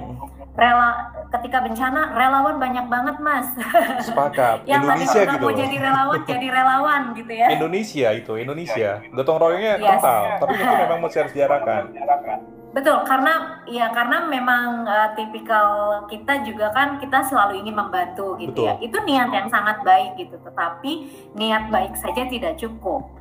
rela 0.59 0.91
ketika 1.31 1.63
bencana 1.63 2.01
relawan 2.13 2.59
banyak 2.59 2.85
banget 2.91 3.15
Mas. 3.23 3.47
Sepakat. 4.03 4.63
yang 4.69 4.83
Indonesia 4.83 5.21
tadi 5.23 5.35
gitu. 5.39 5.45
mau 5.45 5.53
jadi 5.55 5.77
relawan 5.79 6.19
jadi 6.27 6.47
relawan 6.51 7.01
gitu 7.15 7.33
ya. 7.33 7.47
Indonesia 7.55 8.09
itu 8.11 8.33
Indonesia. 8.35 8.89
Gotong 9.15 9.37
royongnya 9.39 9.73
yes. 9.79 9.87
kental, 9.97 10.21
tapi 10.43 10.53
itu 10.59 10.73
memang 10.83 10.99
mesti 10.99 11.17
harus 11.23 11.33
diarahkan. 11.33 11.83
Betul, 12.69 13.01
karena 13.01 13.65
ya 13.65 13.89
karena 13.89 14.29
memang 14.29 14.85
uh, 14.85 15.09
tipikal 15.17 15.69
kita 16.05 16.45
juga 16.45 16.69
kan 16.69 17.01
kita 17.01 17.25
selalu 17.25 17.65
ingin 17.65 17.73
membantu 17.73 18.37
gitu 18.37 18.69
ya. 18.69 18.77
Betul. 18.77 18.85
ya. 18.85 18.85
Itu 18.85 18.97
niat 19.09 19.29
yang 19.33 19.47
sangat 19.49 19.81
baik 19.81 20.21
gitu, 20.21 20.37
tetapi 20.37 20.91
niat 21.33 21.73
baik 21.73 21.97
saja 21.97 22.29
tidak 22.29 22.61
cukup. 22.61 23.18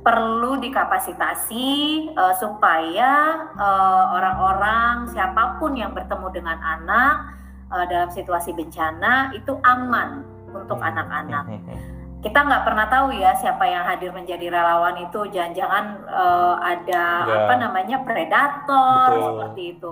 Perlu 0.00 0.56
dikapasitasi 0.64 1.68
uh, 2.16 2.34
supaya 2.40 3.36
orang 3.56 4.08
orang-orang 4.16 4.94
siapa 5.12 5.60
pun 5.60 5.76
yang 5.76 5.92
bertemu 5.92 6.28
dengan 6.32 6.56
anak 6.56 7.36
uh, 7.68 7.84
dalam 7.84 8.08
situasi 8.08 8.56
bencana 8.56 9.36
itu 9.36 9.52
aman 9.60 10.24
untuk 10.50 10.80
hmm. 10.80 10.88
anak-anak. 10.88 11.44
Hmm, 11.46 11.62
hmm, 11.68 12.00
kita 12.20 12.38
nggak 12.44 12.64
pernah 12.68 12.86
tahu 12.88 13.16
ya 13.16 13.32
siapa 13.32 13.64
yang 13.64 13.84
hadir 13.88 14.12
menjadi 14.12 14.52
relawan 14.52 14.96
itu 15.00 15.20
jangan-jangan 15.32 16.04
uh, 16.04 16.56
ada 16.60 17.04
ya. 17.24 17.36
apa 17.44 17.54
namanya 17.56 17.96
predator 18.04 19.08
Betul. 19.08 19.24
seperti 19.24 19.62
itu 19.76 19.90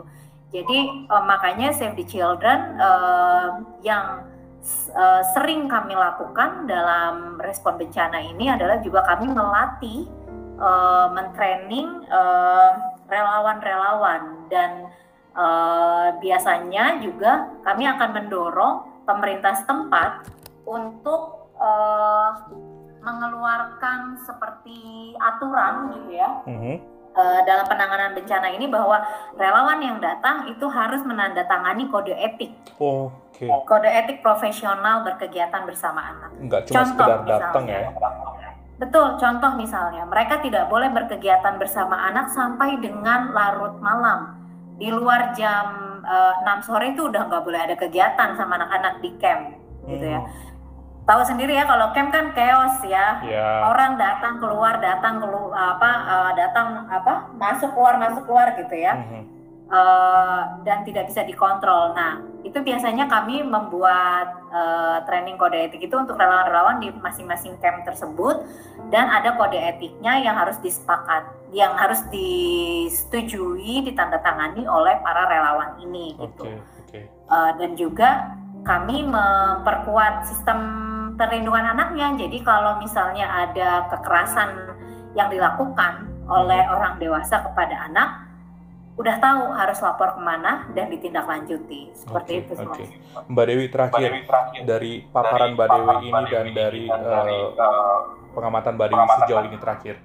jadi 0.48 0.78
uh, 1.08 1.24
makanya 1.24 1.72
Save 1.72 1.96
the 1.96 2.04
Children 2.04 2.80
uh, 2.80 3.64
yang 3.84 4.28
uh, 4.94 5.22
sering 5.34 5.66
kami 5.66 5.94
lakukan 5.94 6.66
dalam 6.66 7.38
respon 7.40 7.78
bencana 7.78 8.18
ini 8.22 8.50
adalah 8.50 8.78
juga 8.82 9.04
kami 9.06 9.26
melatih 9.30 10.06
uh, 10.58 11.08
mentraining 11.14 12.04
relawan-relawan 13.08 14.46
dan 14.52 14.92
uh, 15.32 16.12
biasanya 16.20 17.00
juga 17.00 17.48
kami 17.64 17.88
akan 17.88 18.10
mendorong 18.12 18.74
pemerintah 19.08 19.56
setempat 19.56 20.28
untuk 20.68 21.52
uh, 21.56 22.44
mengeluarkan 23.00 24.20
seperti 24.26 25.14
aturan 25.16 25.94
gitu 25.96 26.10
ya 26.12 26.30
mm-hmm. 26.44 26.76
Uh, 27.18 27.40
dalam 27.42 27.66
penanganan 27.66 28.14
bencana 28.14 28.48
ini 28.54 28.70
bahwa 28.70 29.02
relawan 29.34 29.82
yang 29.82 29.98
datang 29.98 30.46
itu 30.46 30.64
harus 30.70 31.02
menandatangani 31.02 31.90
kode 31.90 32.14
etik. 32.14 32.54
Oh, 32.78 33.10
Oke. 33.34 33.46
Okay. 33.46 33.50
Kode 33.66 33.90
etik 33.90 34.18
profesional 34.22 35.02
berkegiatan 35.02 35.66
bersama 35.66 36.14
anak. 36.14 36.30
Enggak 36.38 36.60
cuma 36.70 36.74
contoh, 36.78 36.94
sekedar 36.94 37.18
datang 37.26 37.64
ya. 37.66 37.90
Betul, 38.78 39.18
contoh 39.18 39.52
misalnya, 39.58 40.06
mereka 40.06 40.38
tidak 40.38 40.70
boleh 40.70 40.86
berkegiatan 40.94 41.58
bersama 41.58 41.98
anak 41.98 42.30
sampai 42.30 42.78
dengan 42.78 43.34
larut 43.34 43.74
malam. 43.82 44.38
Di 44.78 44.94
luar 44.94 45.34
jam 45.34 45.98
uh, 46.06 46.38
eh, 46.46 46.62
6 46.62 46.66
sore 46.70 46.94
itu 46.94 47.10
udah 47.10 47.26
nggak 47.26 47.42
boleh 47.42 47.58
ada 47.58 47.74
kegiatan 47.74 48.38
sama 48.38 48.54
anak-anak 48.54 49.02
di 49.02 49.10
camp, 49.18 49.58
gitu 49.90 50.06
ya. 50.06 50.22
Tahu 51.08 51.24
sendiri 51.24 51.56
ya 51.56 51.64
kalau 51.64 51.88
camp 51.96 52.12
kan 52.12 52.36
chaos 52.36 52.84
ya 52.84 53.24
yeah. 53.24 53.64
orang 53.64 53.96
datang 53.96 54.36
keluar 54.44 54.76
datang 54.76 55.24
keluar 55.24 55.56
apa 55.56 55.90
uh, 56.04 56.32
datang 56.36 56.84
apa 56.84 57.32
masuk 57.32 57.72
keluar 57.72 57.96
masuk 57.96 58.28
keluar 58.28 58.52
gitu 58.52 58.76
ya 58.76 58.92
mm-hmm. 58.92 59.22
uh, 59.72 60.60
dan 60.68 60.84
tidak 60.84 61.08
bisa 61.08 61.24
dikontrol 61.24 61.96
nah 61.96 62.20
itu 62.44 62.60
biasanya 62.60 63.08
kami 63.08 63.40
membuat 63.40 64.36
uh, 64.52 65.00
training 65.08 65.40
kode 65.40 65.56
etik 65.56 65.88
itu 65.88 65.96
untuk 65.96 66.20
relawan-relawan 66.20 66.76
di 66.76 66.92
masing-masing 67.00 67.56
camp 67.56 67.88
tersebut 67.88 68.44
dan 68.92 69.08
ada 69.08 69.32
kode 69.40 69.56
etiknya 69.56 70.20
yang 70.20 70.36
harus 70.36 70.60
disepakat 70.60 71.24
yang 71.56 71.72
harus 71.80 72.04
disetujui 72.12 73.80
ditandatangani 73.80 74.68
oleh 74.68 75.00
para 75.00 75.24
relawan 75.24 75.72
ini 75.80 76.20
gitu 76.20 76.44
okay, 76.44 76.60
okay. 76.84 77.04
Uh, 77.32 77.56
dan 77.56 77.72
juga 77.80 78.36
kami 78.68 79.00
memperkuat 79.08 80.28
sistem 80.28 80.87
perlindungan 81.18 81.74
anaknya. 81.74 82.14
Jadi 82.14 82.38
kalau 82.46 82.78
misalnya 82.78 83.26
ada 83.26 83.90
kekerasan 83.90 84.78
yang 85.18 85.28
dilakukan 85.28 86.06
oleh 86.30 86.62
orang 86.70 87.02
dewasa 87.02 87.42
kepada 87.42 87.90
anak, 87.90 88.28
udah 88.98 89.16
tahu 89.18 89.42
harus 89.54 89.78
lapor 89.82 90.14
ke 90.14 90.20
mana 90.22 90.70
dan 90.78 90.86
ditindaklanjuti. 90.90 91.94
Seperti 91.94 92.32
okay, 92.38 92.42
itu 92.46 92.52
semua. 92.54 92.76
Okay. 92.78 92.88
Mbak 93.26 93.44
Dewi 93.50 93.66
terakhir, 93.70 93.98
Mbak 93.98 94.14
Dewi 94.14 94.22
terakhir 94.26 94.62
dari 94.62 94.92
paparan 95.10 95.50
Mbak 95.58 95.68
Dewi 95.74 95.94
ini 96.06 96.22
dan 96.30 96.46
dari, 96.54 96.84
uh, 96.86 97.98
pengamatan 98.34 98.72
Mbak 98.78 98.88
Dewi 98.90 99.04
sejauh 99.22 99.44
ini 99.46 99.58
terakhir, 99.58 99.96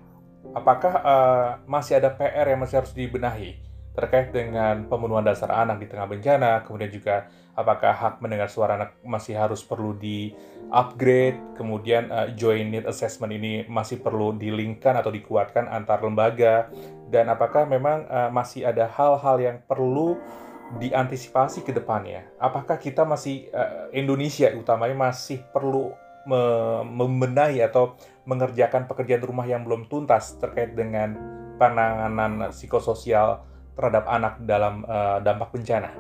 apakah 0.53 0.93
uh, 1.01 1.47
masih 1.69 1.97
ada 1.97 2.09
PR 2.13 2.45
yang 2.49 2.61
masih 2.61 2.81
harus 2.81 2.93
dibenahi 2.93 3.61
terkait 3.93 4.33
dengan 4.33 4.89
pemenuhan 4.89 5.21
dasar 5.21 5.53
anak 5.53 5.77
di 5.77 5.85
tengah 5.85 6.09
bencana, 6.09 6.65
kemudian 6.65 6.89
juga 6.89 7.29
apakah 7.53 7.93
hak 7.93 8.13
mendengar 8.25 8.49
suara 8.49 8.73
anak 8.73 8.97
masih 9.05 9.37
harus 9.37 9.61
perlu 9.61 9.93
di 9.93 10.33
upgrade, 10.69 11.37
kemudian 11.57 12.07
uh, 12.13 12.31
joint 12.37 12.69
need 12.71 12.85
assessment 12.87 13.33
ini 13.33 13.67
masih 13.67 13.99
perlu 13.99 14.37
dilingkan 14.37 14.95
atau 14.95 15.11
dikuatkan 15.11 15.67
antar 15.67 15.99
lembaga, 15.99 16.69
dan 17.09 17.27
apakah 17.27 17.67
memang 17.67 18.07
uh, 18.07 18.29
masih 18.31 18.63
ada 18.63 18.87
hal-hal 18.87 19.37
yang 19.41 19.57
perlu 19.65 20.15
diantisipasi 20.79 21.61
ke 21.61 21.75
depannya? 21.75 22.25
Apakah 22.39 22.79
kita 22.79 23.03
masih 23.03 23.49
uh, 23.53 23.89
Indonesia 23.93 24.49
utamanya 24.55 25.11
masih 25.11 25.41
perlu 25.51 25.93
me 26.23 26.39
membenahi 26.87 27.59
atau 27.59 27.99
mengerjakan 28.23 28.87
pekerjaan 28.87 29.27
rumah 29.27 29.43
yang 29.43 29.67
belum 29.67 29.91
tuntas 29.91 30.39
terkait 30.39 30.71
dengan 30.71 31.19
penanganan 31.59 32.47
psikososial 32.55 33.43
terhadap 33.75 34.07
anak 34.07 34.39
dalam 34.47 34.87
uh, 34.87 35.19
dampak 35.19 35.51
bencana? 35.51 35.91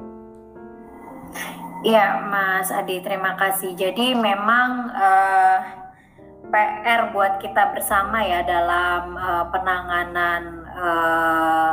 Iya, 1.83 2.15
Mas 2.31 2.71
Adi, 2.71 3.03
terima 3.03 3.35
kasih. 3.35 3.75
Jadi 3.75 4.15
memang 4.15 4.87
uh, 4.87 5.59
eh, 6.47 6.79
PR 6.79 7.11
buat 7.11 7.43
kita 7.43 7.75
bersama 7.75 8.23
ya 8.23 8.39
dalam 8.39 9.19
uh, 9.19 9.51
penanganan 9.51 10.63
uh, 10.79 11.71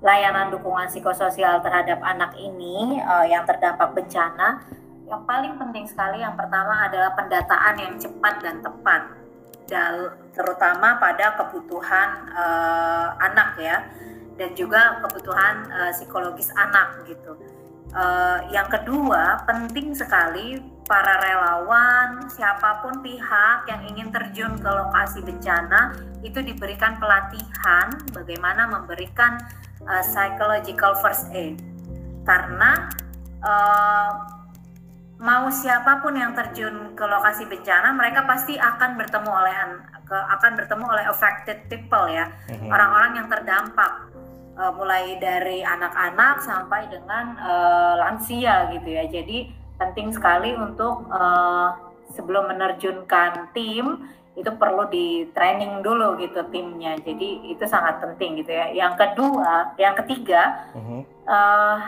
layanan 0.00 0.48
dukungan 0.48 0.88
psikososial 0.88 1.60
terhadap 1.60 2.00
anak 2.00 2.32
ini 2.40 2.96
uh, 3.04 3.28
yang 3.28 3.44
terdampak 3.44 3.92
bencana. 3.92 4.64
Yang 5.04 5.22
paling 5.28 5.54
penting 5.60 5.84
sekali 5.92 6.24
yang 6.24 6.32
pertama 6.40 6.88
adalah 6.88 7.12
pendataan 7.12 7.76
yang 7.76 7.94
cepat 8.00 8.40
dan 8.40 8.64
tepat, 8.64 9.12
terutama 10.32 10.96
pada 10.96 11.36
kebutuhan 11.36 12.32
uh, 12.32 13.12
anak 13.20 13.60
ya, 13.60 13.84
dan 14.40 14.56
juga 14.56 15.04
kebutuhan 15.04 15.68
uh, 15.68 15.92
psikologis 15.92 16.48
anak 16.56 17.04
gitu 17.04 17.36
Uh, 17.92 18.40
yang 18.50 18.66
kedua, 18.72 19.44
penting 19.44 19.92
sekali 19.92 20.58
para 20.84 21.20
relawan, 21.20 22.28
siapa 22.28 22.84
pun 22.84 23.00
pihak 23.00 23.68
yang 23.68 23.82
ingin 23.88 24.08
terjun 24.12 24.52
ke 24.60 24.68
lokasi 24.68 25.24
bencana 25.24 25.96
itu 26.20 26.40
diberikan 26.44 27.00
pelatihan 27.00 27.92
bagaimana 28.12 28.68
memberikan 28.68 29.40
uh, 29.84 30.04
psychological 30.04 30.96
first 31.00 31.28
aid. 31.32 31.60
Karena 32.24 32.88
uh, 33.44 34.10
mau 35.20 35.46
siapa 35.48 36.02
pun 36.02 36.18
yang 36.18 36.34
terjun 36.34 36.92
ke 36.92 37.04
lokasi 37.04 37.46
bencana, 37.46 37.94
mereka 37.94 38.26
pasti 38.26 38.58
akan 38.58 38.98
bertemu 38.98 39.30
oleh 39.30 39.54
akan 40.04 40.50
bertemu 40.52 40.84
oleh 40.84 41.04
affected 41.08 41.64
people 41.72 42.04
ya, 42.12 42.28
mhm. 42.52 42.68
orang-orang 42.68 43.24
yang 43.24 43.26
terdampak 43.30 44.04
uh, 44.58 44.72
mulai 44.74 45.18
dari 45.18 45.60
anak-anak 45.62 46.42
sampai 46.42 46.86
dengan 46.90 47.38
uh, 47.38 47.94
lansia 48.00 48.70
gitu 48.74 48.88
ya. 48.88 49.04
Jadi 49.06 49.50
penting 49.78 50.14
sekali 50.14 50.54
untuk 50.54 51.06
uh, 51.10 51.74
sebelum 52.14 52.50
menerjunkan 52.50 53.50
tim 53.52 54.06
itu 54.34 54.50
perlu 54.58 54.90
di 54.90 55.30
training 55.30 55.82
dulu 55.82 56.18
gitu 56.18 56.42
timnya. 56.50 56.98
Jadi 56.98 57.54
itu 57.54 57.64
sangat 57.66 58.02
penting 58.02 58.42
gitu 58.42 58.50
ya. 58.50 58.70
Yang 58.74 58.94
kedua, 58.98 59.78
yang 59.78 59.94
ketiga, 59.94 60.42
uh-huh. 60.74 61.02
uh, 61.30 61.78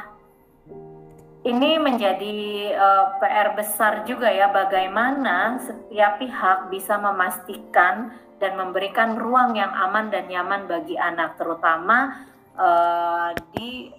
ini 1.47 1.79
menjadi 1.79 2.39
uh, 2.75 3.19
PR 3.23 3.55
besar 3.55 4.03
juga 4.07 4.31
ya 4.31 4.51
bagaimana 4.51 5.63
setiap 5.63 6.19
pihak 6.19 6.71
bisa 6.71 6.99
memastikan 6.99 8.15
dan 8.37 8.59
memberikan 8.59 9.15
ruang 9.17 9.55
yang 9.57 9.71
aman 9.71 10.11
dan 10.11 10.27
nyaman 10.29 10.67
bagi 10.67 10.99
anak 10.99 11.39
terutama 11.41 12.27
uh, 12.57 13.31
di 13.55 13.93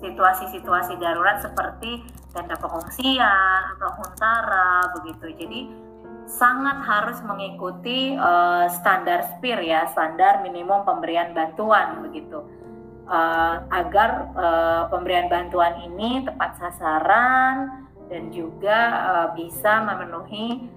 situasi-situasi 0.00 1.00
darurat 1.00 1.40
seperti 1.42 2.04
tenda 2.32 2.56
pengungsian 2.60 3.60
atau 3.76 3.90
huntara 3.96 4.92
begitu. 5.00 5.32
Jadi 5.36 5.60
sangat 6.26 6.82
harus 6.82 7.18
mengikuti 7.22 8.18
uh, 8.18 8.66
standar 8.70 9.38
SPIR 9.38 9.60
ya, 9.62 9.86
standar 9.94 10.42
minimum 10.42 10.82
pemberian 10.82 11.32
bantuan 11.32 12.02
begitu 12.02 12.42
uh, 13.06 13.62
agar 13.70 14.30
uh, 14.34 14.82
pemberian 14.90 15.30
bantuan 15.30 15.78
ini 15.86 16.26
tepat 16.26 16.58
sasaran 16.58 17.86
dan 18.10 18.30
juga 18.30 18.78
uh, 19.10 19.28
bisa 19.34 19.82
memenuhi 19.82 20.70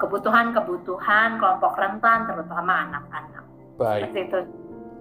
kebutuhan-kebutuhan 0.00 1.36
uh, 1.36 1.38
kelompok 1.40 1.76
rentan 1.76 2.24
terutama 2.24 2.88
anak-anak. 2.88 3.44
Baik. 3.76 4.16
itu. 4.16 4.40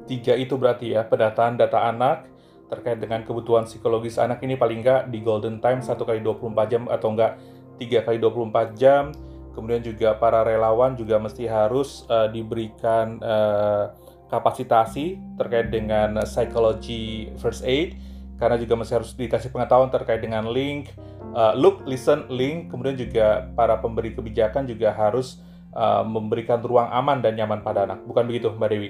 Tiga 0.06 0.34
itu 0.38 0.54
berarti 0.56 0.94
ya 0.94 1.06
pendataan 1.06 1.58
data 1.58 1.86
anak 1.90 2.30
terkait 2.66 2.98
dengan 2.98 3.22
kebutuhan 3.22 3.70
psikologis 3.70 4.18
anak 4.18 4.42
ini 4.42 4.58
paling 4.58 4.82
enggak 4.82 5.10
di 5.14 5.22
golden 5.22 5.62
time 5.62 5.86
satu 5.86 6.02
kali 6.02 6.22
24 6.22 6.72
jam 6.72 6.84
atau 6.90 7.14
enggak 7.14 7.38
tiga 7.78 8.02
kali 8.06 8.18
24 8.22 8.74
jam. 8.78 9.14
Kemudian 9.54 9.80
juga 9.80 10.20
para 10.20 10.44
relawan 10.44 11.00
juga 11.00 11.16
mesti 11.16 11.48
harus 11.48 12.04
uh, 12.12 12.28
diberikan 12.28 13.24
uh, 13.24 13.96
kapasitasi 14.28 15.16
terkait 15.40 15.72
dengan 15.72 16.20
psikologi 16.28 17.32
first 17.40 17.64
aid 17.64 17.96
karena 18.36 18.60
juga 18.60 18.76
masih 18.76 19.00
harus 19.00 19.16
dikasih 19.16 19.48
pengetahuan 19.48 19.88
terkait 19.88 20.20
dengan 20.20 20.44
link, 20.52 20.92
uh, 21.32 21.56
look, 21.56 21.88
listen, 21.88 22.28
link, 22.28 22.68
kemudian 22.68 23.00
juga 23.00 23.48
para 23.56 23.80
pemberi 23.80 24.12
kebijakan 24.12 24.68
juga 24.68 24.92
harus 24.92 25.40
uh, 25.72 26.04
memberikan 26.04 26.60
ruang 26.60 26.92
aman 26.92 27.24
dan 27.24 27.40
nyaman 27.40 27.64
pada 27.64 27.88
anak. 27.88 28.04
Bukan 28.04 28.28
begitu, 28.28 28.52
Mbak 28.52 28.70
Dewi? 28.76 28.90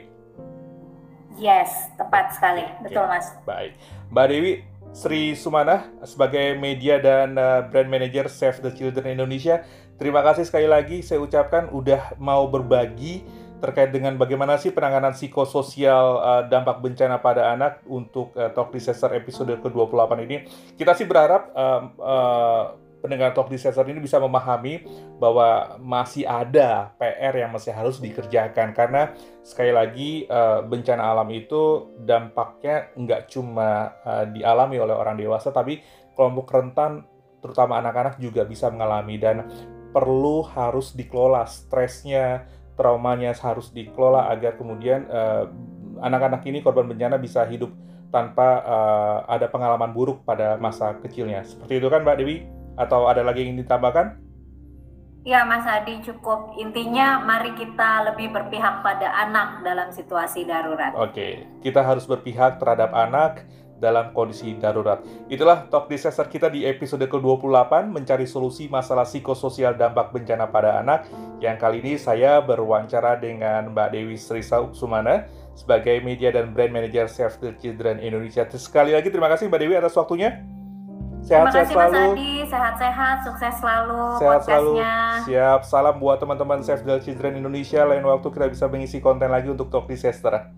Yes, 1.36 1.92
tepat 2.00 2.36
sekali. 2.36 2.64
Betul, 2.80 3.06
Mas. 3.08 3.36
Baik. 3.44 3.76
Mbak 4.12 4.26
Dewi, 4.32 4.54
Sri 4.96 5.36
Sumana 5.36 5.92
sebagai 6.08 6.56
media 6.56 6.96
dan 7.04 7.36
uh, 7.36 7.68
brand 7.68 7.92
manager 7.92 8.32
Save 8.32 8.64
the 8.64 8.72
Children 8.72 9.20
Indonesia, 9.20 9.68
terima 10.00 10.24
kasih 10.24 10.48
sekali 10.48 10.72
lagi 10.72 11.04
saya 11.04 11.20
ucapkan 11.20 11.68
udah 11.68 12.16
mau 12.16 12.48
berbagi 12.48 13.28
terkait 13.60 13.92
dengan 13.92 14.16
bagaimana 14.20 14.56
sih 14.56 14.72
penanganan 14.72 15.12
psikososial 15.12 16.22
uh, 16.22 16.44
dampak 16.48 16.80
bencana 16.80 17.20
pada 17.20 17.52
anak 17.52 17.84
untuk 17.88 18.32
uh, 18.40 18.52
Talk 18.56 18.72
Disaster 18.72 19.12
episode 19.16 19.52
ke-28 19.60 20.12
ini. 20.24 20.38
Kita 20.80 20.96
sih 20.96 21.08
berharap 21.08 21.52
uh, 21.56 21.82
uh, 22.00 22.64
pendengar 23.06 23.38
Talk 23.38 23.54
Disaster 23.54 23.86
ini 23.86 24.02
bisa 24.02 24.18
memahami 24.18 24.82
bahwa 25.22 25.78
masih 25.78 26.26
ada 26.26 26.90
PR 26.98 27.38
yang 27.38 27.54
masih 27.54 27.70
harus 27.70 28.02
dikerjakan 28.02 28.74
karena 28.74 29.14
sekali 29.46 29.70
lagi 29.70 30.10
uh, 30.26 30.66
bencana 30.66 31.14
alam 31.14 31.30
itu 31.30 31.94
dampaknya 32.02 32.90
nggak 32.98 33.30
cuma 33.30 33.94
uh, 34.02 34.26
dialami 34.26 34.82
oleh 34.82 34.98
orang 34.98 35.22
dewasa 35.22 35.54
tapi 35.54 35.86
kelompok 36.18 36.50
rentan 36.50 37.06
terutama 37.46 37.78
anak-anak 37.78 38.18
juga 38.18 38.42
bisa 38.42 38.74
mengalami 38.74 39.22
dan 39.22 39.46
perlu 39.94 40.42
harus 40.42 40.98
dikelola 40.98 41.46
stresnya 41.46 42.50
traumanya 42.74 43.32
harus 43.38 43.70
dikelola 43.70 44.34
agar 44.34 44.58
kemudian 44.58 45.06
uh, 45.08 45.46
anak-anak 46.02 46.44
ini 46.50 46.60
korban 46.60 46.90
bencana 46.90 47.22
bisa 47.22 47.46
hidup 47.48 47.72
tanpa 48.16 48.64
uh, 48.64 49.18
ada 49.28 49.52
pengalaman 49.52 49.92
buruk 49.92 50.24
pada 50.24 50.56
masa 50.56 50.96
kecilnya. 51.04 51.44
Seperti 51.44 51.84
itu 51.84 51.88
kan 51.92 52.04
Mbak 52.04 52.18
Dewi? 52.24 52.55
Atau 52.76 53.08
ada 53.08 53.24
lagi 53.24 53.44
yang 53.44 53.56
ingin 53.56 53.64
ditambahkan? 53.68 54.26
Ya 55.26 55.42
Mas 55.42 55.66
Adi 55.66 56.06
cukup 56.06 56.54
intinya 56.54 57.18
mari 57.18 57.50
kita 57.58 58.14
lebih 58.14 58.30
berpihak 58.30 58.86
pada 58.86 59.10
anak 59.26 59.66
dalam 59.66 59.90
situasi 59.90 60.46
darurat. 60.46 60.94
Oke, 60.94 61.50
kita 61.66 61.82
harus 61.82 62.06
berpihak 62.06 62.62
terhadap 62.62 62.94
anak 62.94 63.42
dalam 63.82 64.14
kondisi 64.14 64.54
darurat. 64.56 65.02
Itulah 65.26 65.66
Talk 65.68 65.90
Disaster 65.90 66.30
kita 66.30 66.48
di 66.54 66.64
episode 66.64 67.10
ke-28 67.10 67.90
mencari 67.90 68.30
solusi 68.30 68.70
masalah 68.72 69.04
psikososial 69.04 69.76
dampak 69.76 70.14
bencana 70.14 70.46
pada 70.46 70.80
anak 70.80 71.10
yang 71.44 71.60
kali 71.60 71.84
ini 71.84 72.00
saya 72.00 72.40
berwawancara 72.46 73.20
dengan 73.20 73.74
Mbak 73.76 73.90
Dewi 73.92 74.16
Srisa 74.22 74.62
Sumana 74.72 75.28
sebagai 75.58 76.00
media 76.06 76.32
dan 76.32 76.56
brand 76.56 76.72
manager 76.72 77.10
Save 77.10 77.42
the 77.42 77.52
Children 77.60 78.00
Indonesia. 78.00 78.48
Sekali 78.56 78.96
lagi 78.96 79.12
terima 79.12 79.28
kasih 79.28 79.50
Mbak 79.52 79.60
Dewi 79.60 79.74
atas 79.76 79.98
waktunya. 79.98 80.55
Sehat-sehat 81.26 81.68
selalu. 81.74 81.98
Mas 81.98 82.14
Adi, 82.14 82.34
sehat-sehat, 82.46 83.18
sukses 83.26 83.54
selalu 83.58 84.02
Sehat 84.22 84.42
selalu. 84.46 84.74
Siap. 85.26 85.60
Salam 85.66 85.96
buat 85.98 86.22
teman-teman 86.22 86.62
Save 86.62 86.86
the 86.86 87.02
Children 87.02 87.42
Indonesia. 87.42 87.82
Lain 87.82 88.06
waktu 88.06 88.28
kita 88.30 88.46
bisa 88.54 88.66
mengisi 88.70 89.02
konten 89.02 89.34
lagi 89.34 89.50
untuk 89.50 89.74
Talk 89.74 89.90
Disaster. 89.90 90.54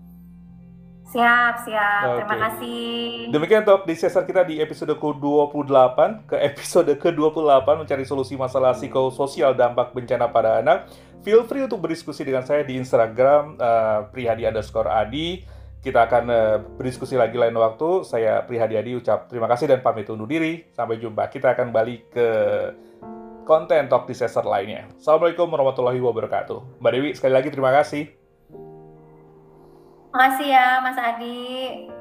Siap, 1.08 1.64
siap. 1.64 2.04
Okay. 2.04 2.16
Terima 2.20 2.36
kasih. 2.36 2.88
Demikian 3.32 3.64
top 3.64 3.88
di 3.88 3.96
sesar 3.96 4.28
kita 4.28 4.44
di 4.44 4.60
episode 4.60 4.92
ke-28 4.92 6.28
ke 6.28 6.36
episode 6.36 6.92
ke-28 7.00 7.64
mencari 7.64 8.04
solusi 8.04 8.36
masalah 8.36 8.76
psikososial 8.76 9.56
dampak 9.56 9.96
bencana 9.96 10.28
pada 10.28 10.60
anak. 10.60 10.92
Feel 11.24 11.48
free 11.48 11.64
untuk 11.64 11.80
berdiskusi 11.80 12.28
dengan 12.28 12.44
saya 12.44 12.60
di 12.60 12.76
Instagram 12.76 13.56
uh, 13.56 14.04
prihadi 14.12 14.44
underscore 14.44 14.92
adi. 14.92 15.48
Kita 15.78 16.10
akan 16.10 16.24
uh, 16.28 16.56
berdiskusi 16.78 17.14
lagi 17.14 17.38
lain 17.38 17.54
waktu. 17.54 18.02
Saya 18.02 18.42
Prihadi 18.44 18.74
Adi 18.74 18.98
ucap 18.98 19.30
terima 19.30 19.46
kasih 19.46 19.70
dan 19.70 19.80
pamit 19.80 20.10
undur 20.10 20.26
diri. 20.26 20.66
Sampai 20.74 20.98
jumpa. 20.98 21.30
Kita 21.30 21.54
akan 21.54 21.70
balik 21.70 22.10
ke 22.12 22.28
konten 23.48 23.88
Talk 23.88 24.04
Disaster 24.04 24.44
lainnya. 24.44 24.90
Assalamualaikum 25.00 25.48
warahmatullahi 25.48 26.02
wabarakatuh. 26.02 26.82
Mbak 26.84 26.92
Dewi, 26.92 27.10
sekali 27.16 27.32
lagi 27.32 27.48
terima 27.48 27.72
kasih. 27.72 28.12
Makasih 30.12 30.48
ya 30.50 30.66
Mas 30.84 30.98
Adi. 31.00 31.97